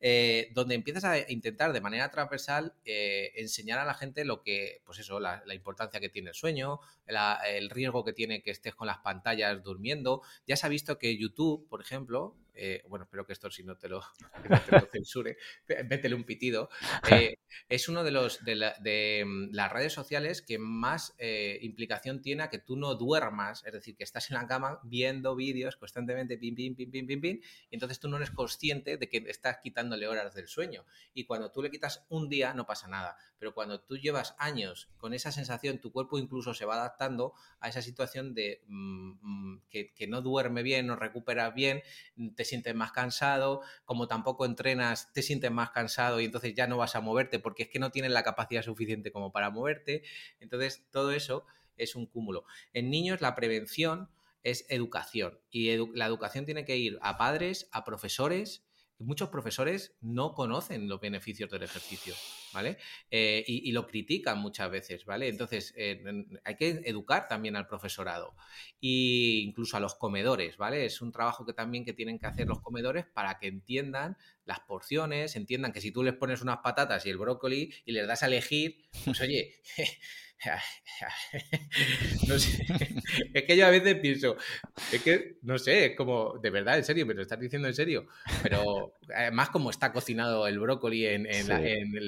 [0.00, 4.82] eh, donde empiezas a intentar de manera transversal eh, enseñar a la gente lo que,
[4.84, 8.86] pues eso, la, importancia que tiene el sueño, el riesgo que tiene que estés con
[8.86, 10.22] las pantallas durmiendo.
[10.46, 13.76] Ya se ha visto que YouTube, por ejemplo, eh, bueno, espero que esto si no
[13.76, 14.02] te lo,
[14.92, 15.36] censure,
[15.66, 16.68] vétele un pitido,
[17.10, 17.38] eh,
[17.68, 22.50] es uno de los de, mm, las redes sociales que más eh, implicación tiene a
[22.50, 26.54] que tú no duermas, es decir, que estás en la cama viendo vídeos constantemente, pim,
[26.54, 27.40] pim, pim, pim, pim, pim,
[27.70, 30.84] y entonces tú no eres consciente de que estás quitándole horas del sueño.
[31.14, 34.88] Y cuando tú le quitas un día no pasa nada, pero cuando tú llevas años
[34.98, 39.62] con esa sensación, tu cuerpo incluso se va adaptando a esa situación de mm, mm,
[39.70, 41.82] que, no duerme bien, no recupera bien,
[42.48, 46.96] sientes más cansado, como tampoco entrenas, te sientes más cansado y entonces ya no vas
[46.96, 50.02] a moverte porque es que no tienes la capacidad suficiente como para moverte.
[50.40, 51.44] Entonces, todo eso
[51.76, 52.44] es un cúmulo.
[52.72, 54.08] En niños, la prevención
[54.42, 58.67] es educación y la educación tiene que ir a padres, a profesores
[58.98, 62.14] muchos profesores no conocen los beneficios del ejercicio,
[62.52, 62.78] ¿vale?
[63.10, 65.28] Eh, y, lo critican muchas veces, ¿vale?
[65.28, 66.02] Entonces, eh,
[66.44, 68.34] hay que educar también al profesorado
[68.82, 70.84] e incluso a los comedores, ¿vale?
[70.84, 74.60] Es un trabajo que también que tienen que hacer los comedores para que entiendan las
[74.60, 78.22] porciones, entiendan que si tú les pones unas patatas y el brócoli y les das
[78.22, 79.60] a elegir, pues oye,
[82.28, 82.66] no sé.
[83.34, 84.36] es que yo a veces pienso,
[84.92, 87.74] es que, no sé, es como, de verdad, en serio, me lo estás diciendo en
[87.74, 88.06] serio.
[88.42, 91.26] Pero además, como está cocinado el brócoli en,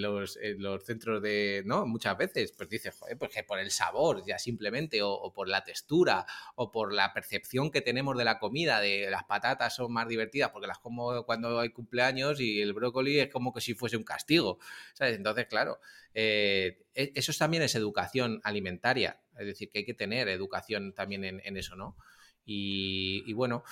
[0.00, 0.38] los,
[0.84, 1.86] centros de, ¿no?
[1.86, 5.64] Muchas veces, pues dices, joder, pues que por el sabor, ya simplemente, o, por la
[5.64, 6.24] textura,
[6.54, 10.50] o por la percepción que tenemos de la comida, de las patatas son más divertidas
[10.50, 14.04] porque las como cuando hay cumpleaños y el brócoli es como que si fuese un
[14.04, 14.58] castigo,
[14.94, 15.16] ¿sabes?
[15.16, 15.80] Entonces, claro,
[16.14, 21.24] eh, e, eso también es educación alimentaria, es decir, que hay que tener educación también
[21.24, 21.96] en, eso, ¿no?
[22.44, 23.62] Y, bueno,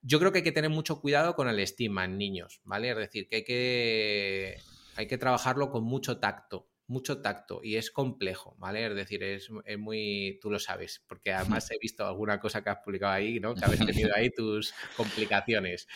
[0.00, 2.90] yo creo que hay que tener mucho cuidado con el estima en niños, ¿vale?
[2.90, 4.56] Es decir, que hay que,
[4.96, 8.86] hay que trabajarlo con mucho tacto, mucho tacto y es complejo, ¿vale?
[8.86, 12.78] Es decir, es, muy, tú lo sabes, porque además he visto alguna cosa que has
[12.78, 13.54] publicado ahí, ¿no?
[13.54, 15.86] Que habéis tenido ahí tus complicaciones.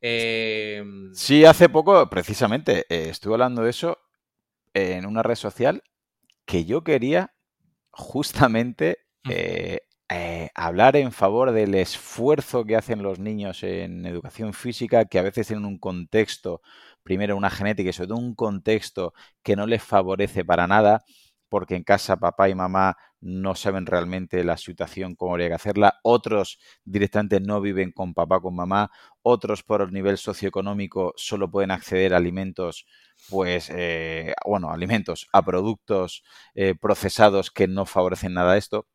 [0.00, 3.98] Em, sí, hace poco, precisamente, eh, estuve hablando de eso
[4.74, 5.82] en una red social
[6.44, 7.34] que yo quería
[7.92, 15.04] justamente eh, eh, hablar en favor del esfuerzo que hacen los niños en educación física,
[15.04, 16.62] que a veces tienen un contexto,
[17.02, 21.04] primero una genética y sobre todo un contexto que no les favorece para nada,
[21.50, 25.98] porque en casa papá y mamá no saben realmente la situación, cómo habría que hacerla,
[26.02, 28.90] otros directamente no viven con papá, con mamá,
[29.22, 32.86] otros por el nivel socioeconómico solo pueden acceder a alimentos,
[33.28, 36.22] pues, eh, bueno, alimentos, a productos
[36.54, 38.86] eh, procesados que no favorecen nada esto.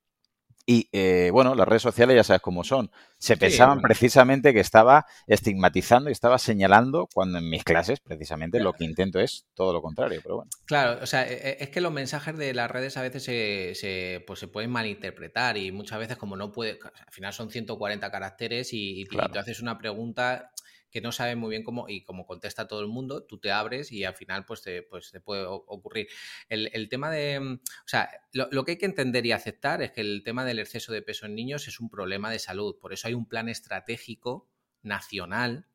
[0.66, 2.90] Y eh, bueno, las redes sociales ya sabes cómo son.
[3.20, 8.74] Se pensaban precisamente que estaba estigmatizando y estaba señalando cuando en mis clases precisamente lo
[8.74, 10.52] que intento es todo lo contrario, pero bueno.
[10.66, 14.24] Claro, o sea, e, e, es que los mensajes de las redes a veces se,
[14.26, 18.74] pues se pueden malinterpretar y muchas veces como no puede, al final son 140 caracteres
[18.74, 20.52] y, y, tú haces una pregunta
[20.96, 23.92] que no sabe muy bien cómo, y como contesta todo el mundo, tú te abres
[23.92, 26.08] y al final pues te, pues te puede ocurrir.
[26.48, 30.00] El, tema de, mm, o sea, lo, que hay que entender y aceptar es que
[30.00, 32.78] el tema del exceso de peso en niños es un problema de salud.
[32.80, 34.50] Por eso hay un plan estratégico
[34.84, 35.68] nacional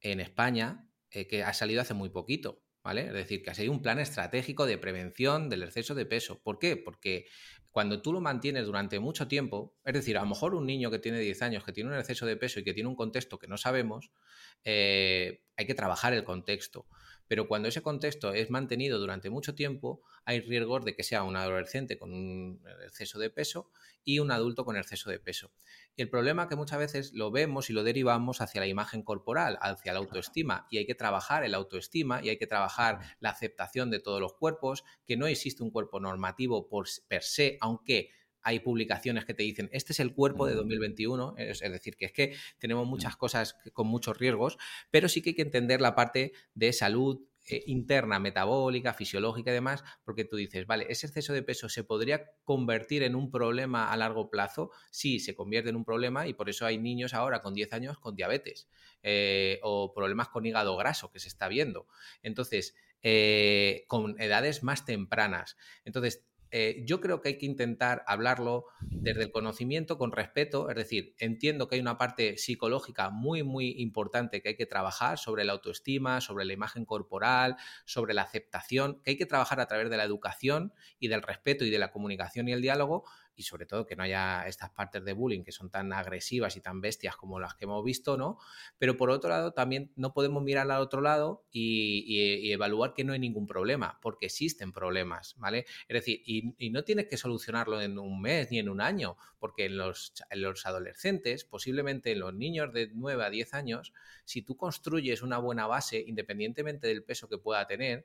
[0.00, 2.62] en España eh, que ha salido hace muy poquito.
[2.84, 3.08] ¿Vale?
[3.08, 6.40] Es decir, que hay un plan estratégico de prevención del exceso de peso.
[6.40, 6.76] ¿Por qué?
[6.76, 7.26] Porque
[7.70, 10.98] cuando tú lo mantienes durante mucho tiempo, es decir, a lo mejor un niño que
[10.98, 13.46] tiene 10 años, que tiene un exceso de peso y que tiene un contexto que
[13.46, 14.10] no sabemos,
[14.64, 16.86] eh, hay que trabajar el contexto.
[17.28, 21.36] Pero cuando ese contexto es mantenido durante mucho tiempo, hay riesgos de que sea un
[21.36, 23.70] adolescente con un exceso de peso
[24.08, 25.52] y un adulto con exceso de peso.
[25.94, 29.02] Y el problema es que muchas veces lo vemos y lo derivamos hacia la imagen
[29.02, 33.28] corporal, hacia la autoestima, y hay que trabajar el autoestima y hay que trabajar la
[33.28, 38.08] aceptación de todos los cuerpos, que no existe un cuerpo normativo por per se, aunque
[38.40, 41.38] hay publicaciones que te dicen, este es el cuerpo de 2021, mm.
[41.38, 44.56] es, decir, que es que tenemos muchas cosas con muchos riesgos,
[44.90, 47.20] pero sí que hay que entender la parte de salud
[47.50, 51.84] eh, interna, metabólica, fisiológica y demás, porque tú dices, vale, ese exceso de peso se
[51.84, 56.34] podría convertir en un problema a largo plazo, sí, se convierte en un problema y
[56.34, 58.68] por eso hay niños ahora con 10 años con diabetes
[59.02, 61.86] eh, o problemas con hígado graso que se está viendo.
[62.22, 65.56] Entonces, eh, con edades más tempranas.
[65.84, 70.76] Entonces, eh, yo creo que hay que intentar hablarlo desde el conocimiento con respeto, es
[70.76, 75.44] decir, entiendo que hay una parte psicológica muy, muy importante que hay que trabajar sobre
[75.44, 79.90] la autoestima, sobre la imagen corporal, sobre la aceptación, que hay que trabajar a través
[79.90, 83.04] de la educación y del respeto y de la comunicación y el diálogo,
[83.38, 86.60] y sobre todo que no haya estas partes de bullying que son tan agresivas y
[86.60, 88.38] tan bestias como las que hemos visto, ¿no?
[88.78, 93.12] Pero por otro lado, también no podemos mirar al otro lado y, evaluar que no
[93.12, 95.66] hay ningún problema, porque existen problemas, ¿vale?
[95.86, 99.66] Es decir, y, no tienes que solucionarlo en un mes ni en un año, porque
[99.66, 103.92] en los, en los adolescentes, posiblemente en los niños de 9 a 10 años,
[104.24, 108.04] si tú construyes una buena base, independientemente del peso que pueda tener,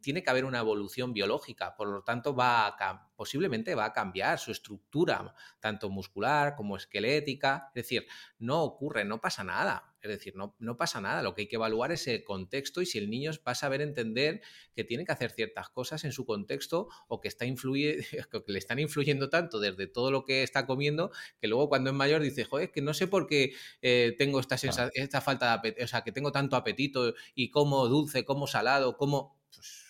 [0.00, 4.38] tiene que haber una evolución biológica, por lo tanto va a, posiblemente va a cambiar
[4.38, 8.06] su estructura, tanto muscular como esquelética, es decir,
[8.38, 11.56] no ocurre, no pasa nada, es decir, no, no, pasa nada, lo que hay que
[11.56, 14.40] evaluar es el contexto y si el niño va a saber entender
[14.74, 18.78] que tiene que hacer ciertas cosas en su contexto o que, está que le están
[18.78, 22.66] influyendo tanto desde todo lo que está comiendo que luego cuando es mayor dice, joder,
[22.66, 23.52] es que no sé por qué
[23.82, 27.88] eh, tengo esta, esta falta de apetito, o sea, que tengo tanto apetito y como
[27.88, 29.86] dulce, como salado, como pues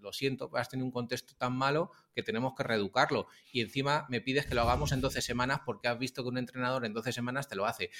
[0.00, 3.28] lo siento, has tenido un contexto tan malo que tenemos que reeducarlo.
[3.52, 6.38] Y encima me pides que lo hagamos en 12 semanas porque has visto que un
[6.38, 7.90] entrenador en 12 semanas te lo hace.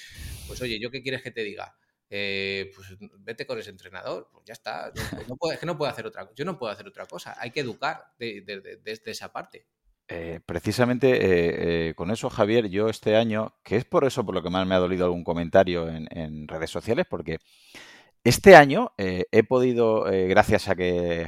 [0.45, 1.73] Pues oye, ¿yo qué quieres que te diga?
[2.09, 4.91] Eh, pues vete con ese entrenador, pues ya está.
[4.91, 7.37] No, que no puedo hacer otra Yo no puedo hacer otra cosa.
[7.39, 9.65] Hay que educar desde esa parte.
[10.09, 14.43] Eh, precisamente eh, con eso, Javier, yo este año, que es por eso por lo
[14.43, 17.37] que más me ha dolido algún comentario en redes sociales, porque
[18.23, 21.21] Este año eh, he podido, eh, gracias a que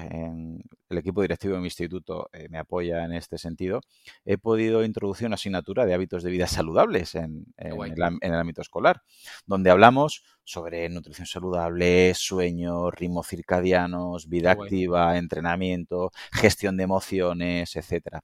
[0.90, 3.80] el equipo directivo de mi instituto eh, me apoya en este sentido,
[4.26, 9.04] he podido introducir una asignatura de hábitos de vida saludables en, el, ámbito escolar,
[9.46, 18.22] donde hablamos sobre nutrición saludable, sueño, ritmos circadianos, vida activa, entrenamiento, gestión de emociones, etcétera.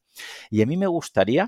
[0.50, 1.48] Y a mí me gustaría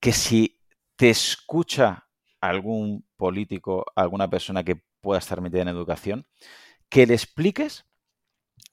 [0.00, 0.58] que si
[0.96, 2.08] te escucha
[2.40, 6.26] algún político, alguna persona que pueda estar metida en educación,
[6.88, 7.84] que le expliques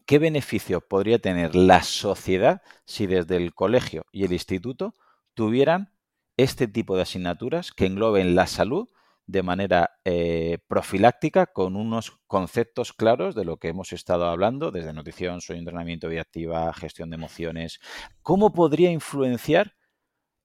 [0.06, 4.94] qué beneficio podría tener la sociedad si desde el colegio y el instituto
[5.34, 5.94] tuvieran
[6.38, 8.88] este tipo de asignaturas que engloben la salud
[9.28, 14.94] de manera eh, profiláctica con unos conceptos claros de lo que hemos estado hablando, desde
[14.94, 17.80] nutrición, sueño, entrenamiento, vida activa, gestión de emociones.
[18.24, 19.76] ¿Cómo podría influenciar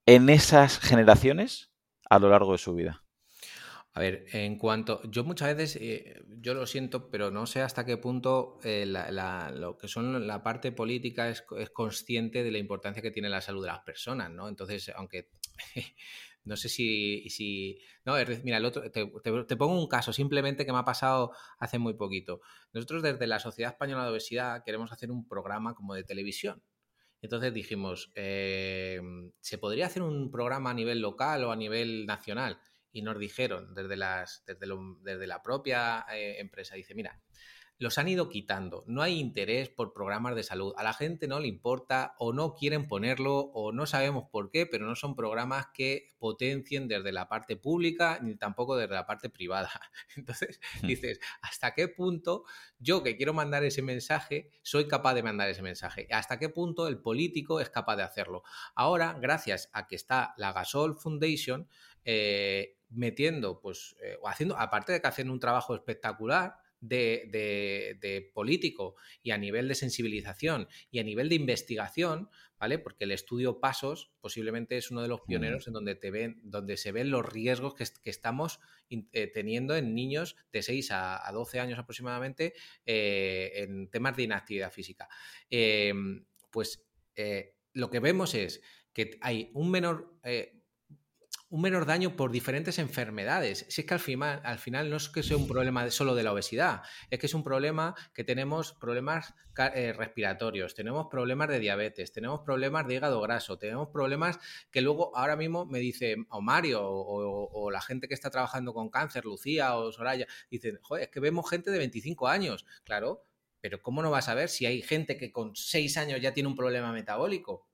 [0.05, 1.71] en esas generaciones
[2.11, 3.04] a lo largo de su vida?
[3.97, 5.01] A ver, en cuanto.
[5.09, 9.79] Yo muchas veces, eh, yo lo siento, pero no sé hasta qué punto eh, lo
[9.79, 13.69] que son la parte política es, consciente de la importancia que tiene la salud de
[13.69, 14.49] las personas, ¿no?
[14.49, 15.31] Entonces, aunque.
[16.45, 17.29] no sé si.
[17.31, 21.31] si no, mira, el otro, te, te, pongo un caso simplemente que me ha pasado
[21.61, 22.41] hace muy poquito.
[22.73, 26.65] Nosotros, desde la Sociedad Española de Obesidad, queremos hacer un programa como de televisión.
[27.23, 29.01] Entonces dijimos, eh,
[29.41, 32.59] ¿se podría hacer un programa a nivel local o a nivel nacional?
[32.95, 37.21] Y nos dijeron desde, las, desde, la propia eh, empresa, dice, mira,
[37.77, 41.41] los han ido quitando, no hay interés por programas de salud, a la gente no
[41.41, 45.67] le importa o no quieren ponerlo o no sabemos por qué, pero no son programas
[45.75, 49.71] que potencien desde la parte pública ni tampoco desde la parte privada.
[50.17, 50.87] Entonces hmm.
[50.87, 52.45] dices, ¿hasta qué punto
[52.79, 56.07] yo que quiero mandar ese mensaje soy capaz de mandar ese mensaje?
[56.13, 58.45] ¿Hasta qué punto el político es capaz de hacerlo?
[58.77, 61.69] Ahora, gracias a que está la Gasol Foundation,
[62.05, 68.97] eh, metiendo, pues, eh, o haciendo, aparte de que hacen un trabajo espectacular, de, político
[69.23, 72.29] y a nivel de sensibilización y a nivel de investigación,
[72.59, 72.79] ¿vale?
[72.79, 75.27] Porque el estudio Pasos posiblemente es uno de los mm.
[75.27, 79.95] pioneros en donde, te ven, donde se ven los riesgos que, estamos eh, teniendo en
[79.95, 82.53] niños de 6 a, 12 años aproximadamente
[82.85, 85.09] en temas de inactividad física.
[85.49, 86.85] Em, pues
[87.73, 88.61] lo que vemos es
[88.93, 90.19] que hay un menor
[91.55, 93.65] un menor daño por diferentes enfermedades.
[93.69, 96.25] Si es que al final, al final no es que sea un problema solo de
[96.25, 101.61] la obesidad, es que es un problema que tenemos problemas eh, respiratorios, tenemos problemas de
[101.61, 104.41] diabetes, tenemos problemas de hígado graso, tenemos problemas
[104.73, 108.91] que luego ahora mismo me dice o Mario o, la gente que está trabajando con
[108.91, 112.67] cáncer, Lucía o Soraya, dicen, joder, es que vemos gente de 25 años.
[112.83, 113.23] Claro,
[113.61, 116.49] pero ¿cómo no vas a ver si hay gente que con 6 años ya tiene
[116.49, 117.69] un problema metabólico?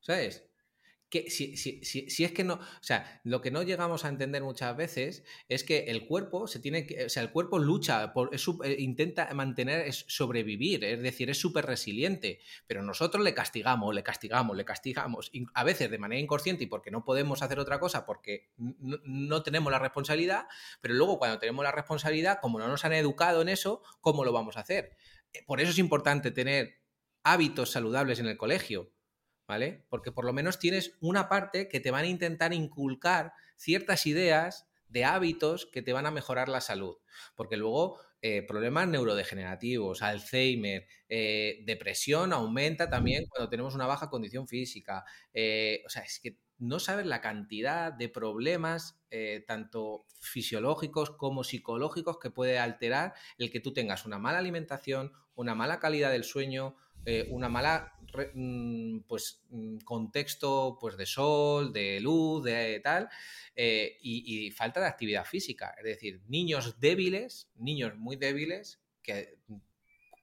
[0.00, 0.47] ¿Sabes?
[1.10, 4.76] Que si, si, es que no, o sea, lo que no llegamos a entender muchas
[4.76, 8.76] veces es que el cuerpo se tiene que, o sea, el cuerpo lucha, por, eh,
[8.78, 14.56] intenta mantener, es sobrevivir, es decir, es súper resiliente, pero nosotros le castigamos, le castigamos,
[14.56, 18.50] le castigamos, a veces de manera inconsciente y porque no podemos hacer otra cosa, porque
[18.58, 20.46] no, tenemos la responsabilidad,
[20.80, 24.32] pero luego cuando tenemos la responsabilidad, como no nos han educado en eso, ¿cómo lo
[24.32, 24.96] vamos a hacer?
[25.32, 26.82] Eh, por eso es importante tener
[27.22, 28.92] hábitos saludables en el colegio,
[29.48, 29.82] ¿vale?
[29.88, 34.68] Porque por lo menos tienes una parte que te van a intentar inculcar ciertas ideas
[34.88, 36.96] de hábitos que te van a mejorar la salud.
[37.34, 44.46] Porque luego eh, problemas neurodegenerativos, Alzheimer, eh, depresión aumenta también cuando tenemos una baja condición
[44.46, 45.04] física.
[45.32, 49.00] Eh, o sea, es que no sabes la cantidad de problemas,
[49.46, 55.54] tanto fisiológicos como psicológicos, que puede alterar el que tú tengas una mala alimentación, una
[55.54, 56.74] mala calidad del sueño,
[57.30, 57.98] una mala
[58.34, 63.08] Mm, pues, mm, contexto pues, de sol, de luz, de tal,
[63.54, 65.74] eh, y, falta de actividad física.
[65.78, 69.38] Es decir, niños débiles, niños muy débiles, que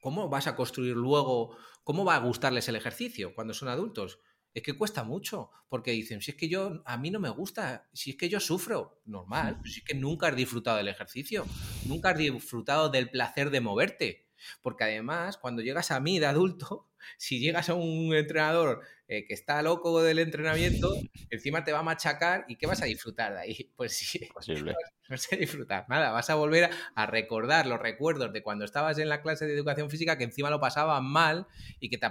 [0.02, 4.20] ¿cómo vas a construir luego, cómo va a gustarles el ejercicio cuando son adultos?
[4.54, 7.90] Es que cuesta mucho, porque dicen, si es que yo, a mí no me gusta,
[7.94, 11.46] si es que yo sufro, normal, si es que nunca has disfrutado del ejercicio,
[11.86, 14.25] nunca has disfrutado del placer de moverte,
[14.62, 16.88] porque además, cuando llegas a mí de adulto,
[17.18, 20.92] si llegas a un entrenador eh, que está loco del entrenamiento,
[21.30, 23.72] encima te va a machacar y ¿qué vas a disfrutar de ahí?
[23.76, 24.72] Pues sí, Posible.
[25.10, 28.98] no vas a disfrutar nada, vas a volver a recordar los recuerdos de cuando estabas
[28.98, 31.46] en la clase de educación física que encima lo pasaban mal
[31.80, 32.08] y que te,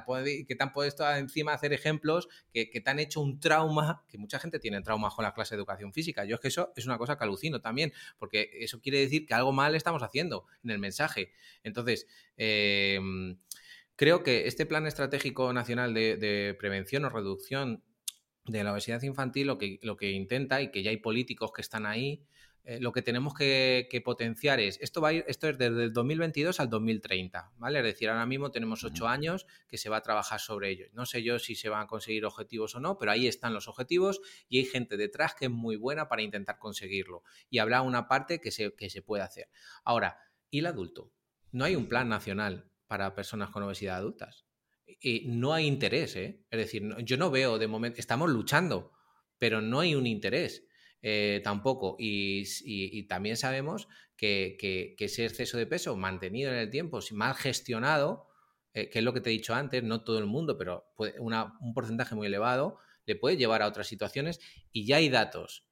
[0.47, 4.39] que te han puesto encima hacer ejemplos que, te han hecho un trauma, que mucha
[4.39, 6.25] gente tiene traumas con la clase de educación física.
[6.25, 9.35] Yo es que eso es una cosa que alucino también, porque eso quiere decir que
[9.35, 11.33] algo mal estamos haciendo en el mensaje.
[11.65, 13.01] Entonces, eh,
[13.97, 17.85] Creo que este Plan Estratégico Nacional de, Prevención o Reducción
[18.45, 21.63] de la Obesidad Infantil lo que, lo que intenta, y que ya hay políticos que
[21.63, 22.27] están ahí,
[22.67, 25.93] eh, lo que tenemos que, potenciar es, esto va a ir, esto es desde el
[25.93, 27.79] 2022 al 2030, ¿vale?
[27.81, 30.87] Es decir, ahora mismo tenemos ocho años que se va a trabajar sobre ello.
[30.93, 33.69] No sé yo si se van a conseguir objetivos o no, pero ahí están los
[33.69, 37.23] objetivos y hay gente detrás que es muy buena para intentar conseguirlo.
[37.51, 39.49] Y habrá una parte que se, que se puede hacer.
[39.85, 40.19] Ahora,
[40.51, 41.13] ¿y el adulto?
[41.53, 44.47] No hay un plan nacional para personas con obesidad adultas.
[44.87, 46.45] Y no hay interés, ¿eh?
[46.49, 48.93] Es decir, yo no veo de momento, estamos luchando,
[49.37, 50.65] pero no hay un interés.
[51.03, 51.97] Eh, tampoco.
[51.99, 58.29] Y, también sabemos que, ese exceso de peso mantenido en el tiempo, mal gestionado,
[58.75, 60.85] eh, que es lo que te he dicho antes, no todo el mundo, pero
[61.19, 64.39] un porcentaje muy elevado, le puede llevar a otras situaciones.
[64.71, 65.67] Y ya hay datos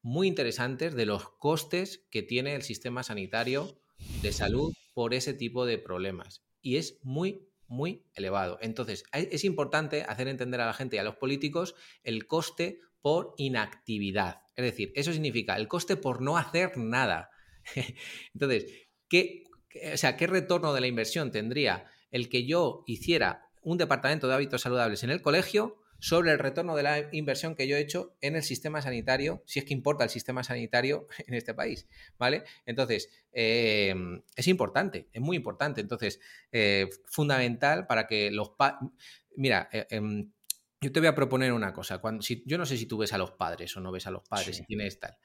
[0.00, 3.80] muy interesantes de los costes que tiene el sistema sanitario
[4.22, 6.47] de salud por ese tipo de problemas.
[6.68, 8.58] Y es muy, muy elevado.
[8.60, 13.32] Entonces, es importante hacer entender a la gente y a los políticos el coste por
[13.38, 14.42] inactividad.
[14.54, 17.30] Es decir, eso significa el coste por no hacer nada.
[18.34, 18.70] Entonces,
[19.08, 19.44] ¿qué,
[19.94, 24.34] o sea, ¿qué retorno de la inversión tendría el que yo hiciera un departamento de
[24.34, 28.16] hábitos saludables en el colegio sobre el retorno de la inversión que yo he hecho
[28.20, 31.88] en el sistema sanitario, si es que importa el sistema sanitario en este país,
[32.18, 32.44] ¿vale?
[32.66, 35.80] Entonces, em, es importante, es muy importante.
[35.80, 36.20] Entonces,
[36.52, 38.52] eh, fundamental para que los...
[39.36, 40.30] Mira, eh, em,
[40.80, 41.98] yo te voy a proponer una cosa.
[41.98, 44.10] Cuando, si, yo no sé si tú ves a los padres o no ves a
[44.12, 45.16] los padres, si tienes tal.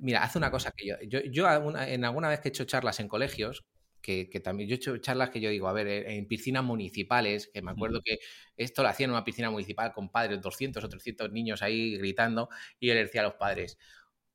[0.00, 1.46] Mira, hace una cosa que yo, yo,
[1.80, 3.64] en alguna vez que he hecho charlas en colegios,
[4.04, 7.62] que, también yo he hecho charlas que yo digo, a ver, en piscinas municipales, que
[7.62, 8.18] me acuerdo que
[8.54, 12.50] esto lo hacía en una piscina municipal con padres, 200 o 300 niños ahí gritando,
[12.78, 13.78] y yo le decía a los padres,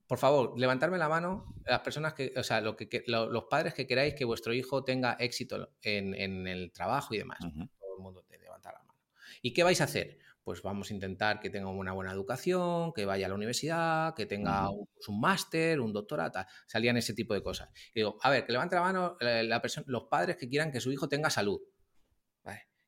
[0.07, 3.85] por favor, levantarme la mano las personas que, o sea, lo que, los padres que
[3.85, 7.37] queráis que vuestro hijo tenga éxito en, el trabajo y demás.
[7.37, 8.99] Todo el mundo te levanta la mano.
[9.43, 10.17] ¿Y qué vais a hacer?
[10.49, 14.25] Pues vamos a intentar que tenga una buena educación, que vaya a la universidad, que
[14.25, 17.69] tenga pues, un, máster, un doctorado, salían ese tipo de cosas.
[17.93, 20.81] Y digo, a ver, que levante la mano eh, la los padres que quieran que
[20.81, 21.59] su hijo tenga salud.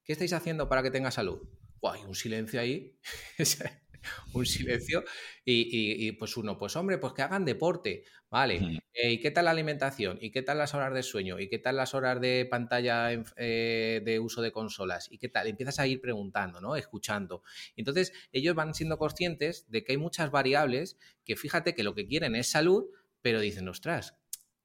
[0.04, 1.48] ¿Qué estáis haciendo para que tenga salud?
[1.84, 2.98] Hay un silencio ahí.
[4.34, 5.04] un silencio.
[5.44, 8.82] Y, pues uno, pues hombre, pues que hagan deporte, ¿vale?
[8.94, 10.18] Eh, ¿Y qué tal la alimentación?
[10.22, 11.40] ¿Y qué tal las horas de sueño?
[11.40, 15.08] ¿Y qué tal las horas de pantalla eh, de uso de consolas?
[15.12, 15.48] ¿Y qué tal?
[15.48, 16.76] Empiezas a ir preguntando, ¿no?
[16.76, 17.44] Escuchando.
[17.76, 22.08] Entonces, ellos van siendo conscientes de que hay muchas variables que fíjate que lo que
[22.08, 22.86] quieren es salud,
[23.22, 24.18] pero dicen, ostras,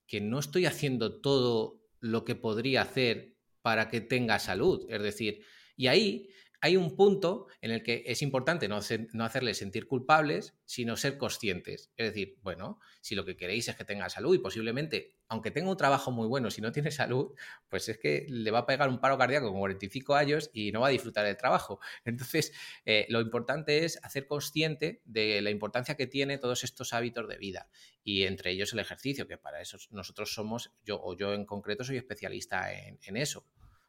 [0.07, 4.87] que no estoy haciendo todo lo que podría hacer para que tenga salud.
[4.89, 5.45] Es decir,
[5.77, 6.31] y ahí
[6.67, 11.93] hay un punto en el que es importante no, hacerles sentir culpables, sino ser conscientes.
[11.97, 15.71] Es decir, bueno, si lo que queréis es que tenga salud y posiblemente, aunque tenga
[15.71, 17.35] un trabajo muy bueno, si no tiene salud,
[17.69, 20.81] pues es que le va a pegar un paro cardíaco con 45 años y no
[20.81, 21.79] va a disfrutar del trabajo.
[22.05, 22.53] Entonces,
[22.85, 27.39] eh, lo importante es hacer consciente de la importancia que tiene todos estos hábitos de
[27.39, 27.71] vida
[28.03, 31.85] y entre ellos el ejercicio, que para eso nosotros somos, yo o yo en concreto
[31.85, 33.47] soy especialista en eso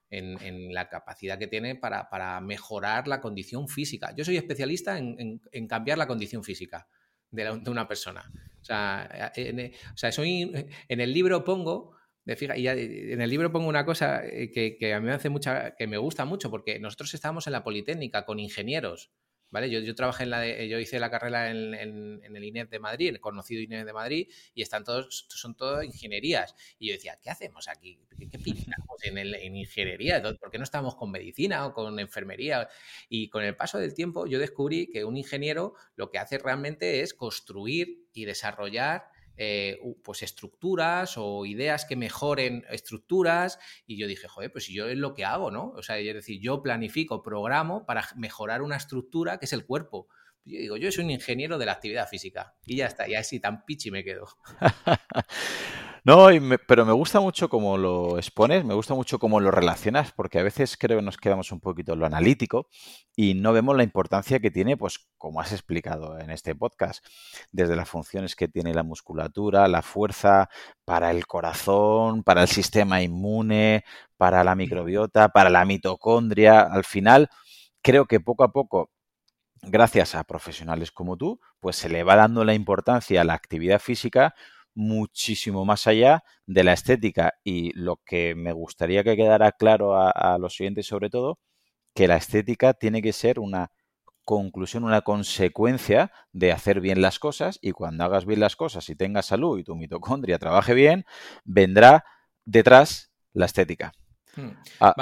[0.10, 4.14] en, la capacidad que tiene para, mejorar la condición física.
[4.16, 6.88] Yo soy especialista en, cambiar la condición física
[7.32, 8.32] de, una persona.
[8.62, 11.96] O sea, en, soy, en el libro pongo,
[12.26, 15.88] y en el libro pongo una cosa eh, que, a mí me hace mucha, que
[15.88, 19.12] me gusta mucho, porque nosotros estábamos en la Politécnica con ingenieros
[19.50, 19.70] ¿vale?
[19.70, 23.20] Yo, yo trabajé en la yo hice la carrera en, el INEF de Madrid, el
[23.20, 26.56] conocido INEF de Madrid, y están todos, son todo ingenierías.
[26.80, 28.00] Y yo decía, ¿qué hacemos aquí?
[28.18, 30.22] ¿Qué, pintamos en, en ingeniería?
[30.22, 32.68] ¿Por qué no estamos con medicina o con enfermería?
[33.10, 37.02] Y con el paso del tiempo yo descubrí que un ingeniero lo que hace realmente
[37.02, 44.28] es construir y desarrollar eh, pues estructuras o ideas que mejoren estructuras y yo dije,
[44.28, 45.72] joder, pues si yo es lo que hago, ¿no?
[45.76, 50.08] O sea, es decir, yo planifico, programo para mejorar una estructura que es el cuerpo.
[50.48, 53.40] Yo digo, yo soy un ingeniero de la actividad física y ya está, y así
[53.40, 54.28] tan pichi me quedo.
[56.08, 56.30] No,
[56.70, 60.44] pero me gusta mucho cómo lo expones, me gusta mucho cómo lo relacionas, porque a
[60.44, 62.70] veces creo que nos quedamos un poquito en lo analítico
[63.14, 67.06] y no vemos la importancia que tiene, pues como has explicado en este podcast,
[67.52, 70.48] desde las funciones que tiene la musculatura, la fuerza
[70.86, 73.84] para el corazón, para el sistema inmune,
[74.16, 76.62] para la microbiota, para la mitocondria.
[76.62, 77.30] Al final,
[77.82, 78.92] creo que poco a poco
[79.64, 83.80] gracias a profesionales como tú, pues se le va dando la importancia a la actividad
[83.80, 84.36] física
[84.78, 87.34] muchísimo más allá de la estética.
[87.44, 91.40] Y lo que me gustaría que quedara claro a, los siguientes sobre todo,
[91.96, 93.72] que la estética tiene que ser una
[94.24, 98.96] conclusión, una consecuencia de hacer bien las cosas y cuando hagas bien las cosas y
[98.96, 101.06] tengas salud y tu mitocondria trabaje bien,
[101.44, 102.06] vendrá
[102.46, 103.94] detrás la estética.
[104.36, 104.52] Hmm.
[104.80, 104.94] Ah.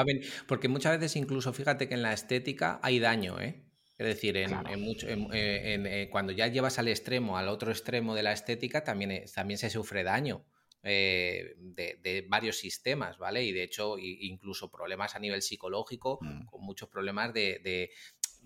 [0.47, 3.64] porque muchas veces incluso fíjate que en la estética hay daño, ¿eh?
[3.97, 8.23] Es decir, en, mucho, en, eh, cuando ya llevas al extremo, al otro extremo de
[8.23, 10.45] la estética, también, también se sufre daño.
[10.87, 13.43] Eh, de, varios sistemas, ¿vale?
[13.43, 16.45] Y de hecho, incluso problemas a nivel psicológico, mm.
[16.45, 17.89] con muchos problemas de,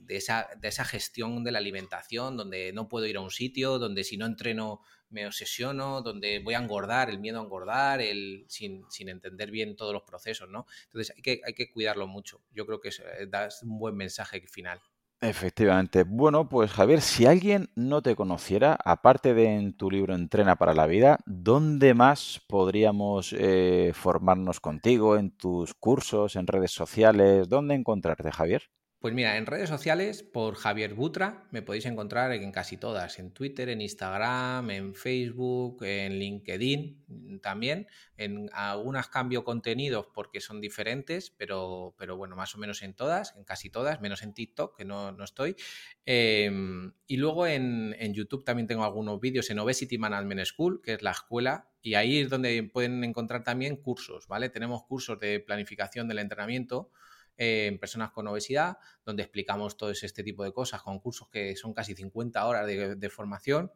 [0.07, 4.05] esa, de esa gestión de la alimentación, donde no puedo ir a un sitio, donde
[4.05, 8.85] si no entreno me obsesiono, donde voy a engordar, el miedo a engordar, el, sin,
[8.99, 10.65] entender bien todos los procesos, ¿no?
[10.85, 12.41] Entonces hay que, hay que cuidarlo mucho.
[12.51, 14.79] Yo creo que es, eh, das un buen mensaje final.
[15.21, 16.03] Efectivamente.
[16.03, 20.73] Bueno, pues Javier, si alguien no te conociera, aparte de en tu libro Entrena para
[20.73, 25.17] la vida, ¿dónde más podríamos eh, formarnos contigo?
[25.17, 27.49] ¿En tus cursos, en redes sociales?
[27.49, 28.69] ¿Dónde encontrarte, Javier?
[28.99, 33.31] Pues mira, en redes sociales, por Javier Butra, me podéis encontrar en casi todas, en
[33.31, 37.87] Twitter, en Instagram, en Facebook, en LinkedIn también.
[38.17, 43.33] En algunas cambio contenidos porque son diferentes, pero, pero bueno, más o menos en todas,
[43.37, 45.55] en casi todas, menos en TikTok, que no, no estoy.
[46.05, 50.95] Em, y luego en, en YouTube también tengo algunos vídeos en Obesity Management School, que
[50.95, 54.49] es la escuela y ahí es donde pueden encontrar también cursos, ¿vale?
[54.49, 56.91] Tenemos cursos de planificación del entrenamiento
[57.39, 61.73] en personas con obesidad, donde explicamos todo este tipo de cosas con cursos que son
[61.73, 63.71] casi 50 horas de, formación.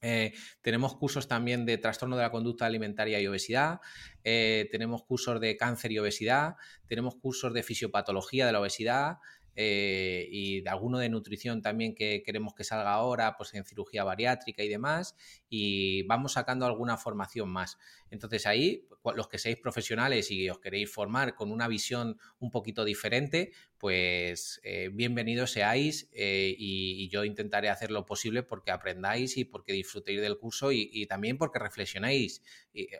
[0.00, 0.32] Eh,
[0.62, 3.80] tenemos cursos también de trastorno de la conducta alimentaria y obesidad,
[4.24, 6.56] eh, tenemos cursos de cáncer y obesidad,
[6.86, 9.18] tenemos cursos de fisiopatología de la obesidad,
[9.58, 14.04] eh, y de alguno de nutrición también que queremos que salga ahora, pues en cirugía
[14.04, 15.16] bariátrica y demás,
[15.48, 17.78] y vamos sacando alguna formación más.
[18.10, 22.84] Entonces ahí, los que seáis profesionales y os queréis formar con una visión un poquito
[22.84, 29.44] diferente, pues eh, bienvenidos seáis eh, y, yo intentaré hacer lo posible porque aprendáis y
[29.44, 32.42] porque disfrutéis del curso y, también porque reflexionéis.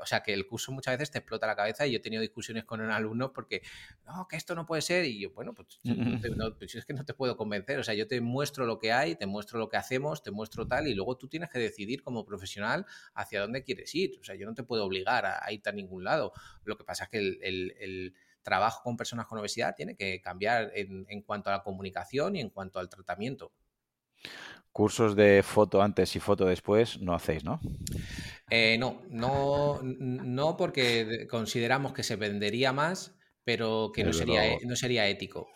[0.01, 2.23] o sea, que el curso muchas veces te explota la cabeza y yo he tenido
[2.23, 3.63] discusiones con un alumno porque,
[4.07, 5.81] no, que esto no puede ser y yo, bueno, pues,
[6.59, 7.79] pues es que no te puedo convencer.
[7.79, 10.67] O sea, yo te muestro lo que hay, te muestro lo que hacemos, te muestro
[10.67, 12.36] tal y luego tú tienes que decidir como profesional
[13.15, 14.19] hacia dónde quieres ir.
[14.21, 16.33] O sea, yo no te puedo obligar a, ir a ningún lado.
[16.65, 18.15] Lo que pasa es que el
[18.47, 22.51] trabajo con personas con obesidad tiene que cambiar en, cuanto a la comunicación y en
[22.51, 23.51] cuanto al tratamiento.
[24.71, 27.61] Cursos de foto antes y foto después no hacéis, ¿no?
[28.49, 34.77] Eh, no, no, no porque consideramos que se vendería más, pero que no sería, no
[34.77, 35.49] sería ético.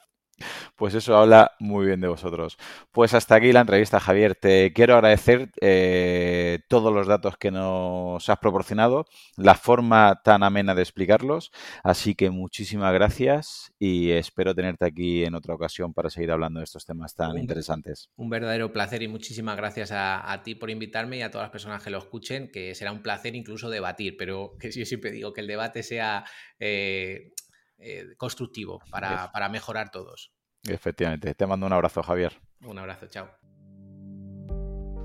[0.77, 2.57] Pues eso habla muy bien de vosotros.
[2.93, 4.35] Pues hasta aquí la entrevista, Javier.
[4.35, 9.07] Te quiero agradecer eh, todos los datos que nos has proporcionado,
[9.37, 11.53] la forma tan amena de explicarlos.
[11.83, 16.65] Así que muchísimas gracias y espero tenerte aquí en otra ocasión para seguir hablando de
[16.65, 18.11] estos temas tan interesantes.
[18.17, 21.83] Un verdadero placer y muchísimas gracias a, ti por invitarme y a todas las personas
[21.83, 25.41] que lo escuchen, que será un placer incluso debatir, pero que yo siempre digo que
[25.41, 26.25] el debate sea...
[26.59, 27.33] Eh,
[27.81, 30.33] eh, constructivo para, para mejorar todos.
[30.69, 31.35] Efectivamente.
[31.35, 32.39] Te mando un abrazo, Javier.
[32.65, 33.29] Un abrazo, chao.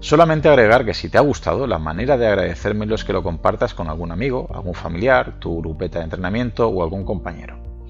[0.02, 3.73] Solamente agregar que si te ha gustado, la manera de agradecérmelo es que lo compartas
[3.73, 7.64] con algún amigo, algún familiar, tu grupeta de entrenamiento o algún compañero.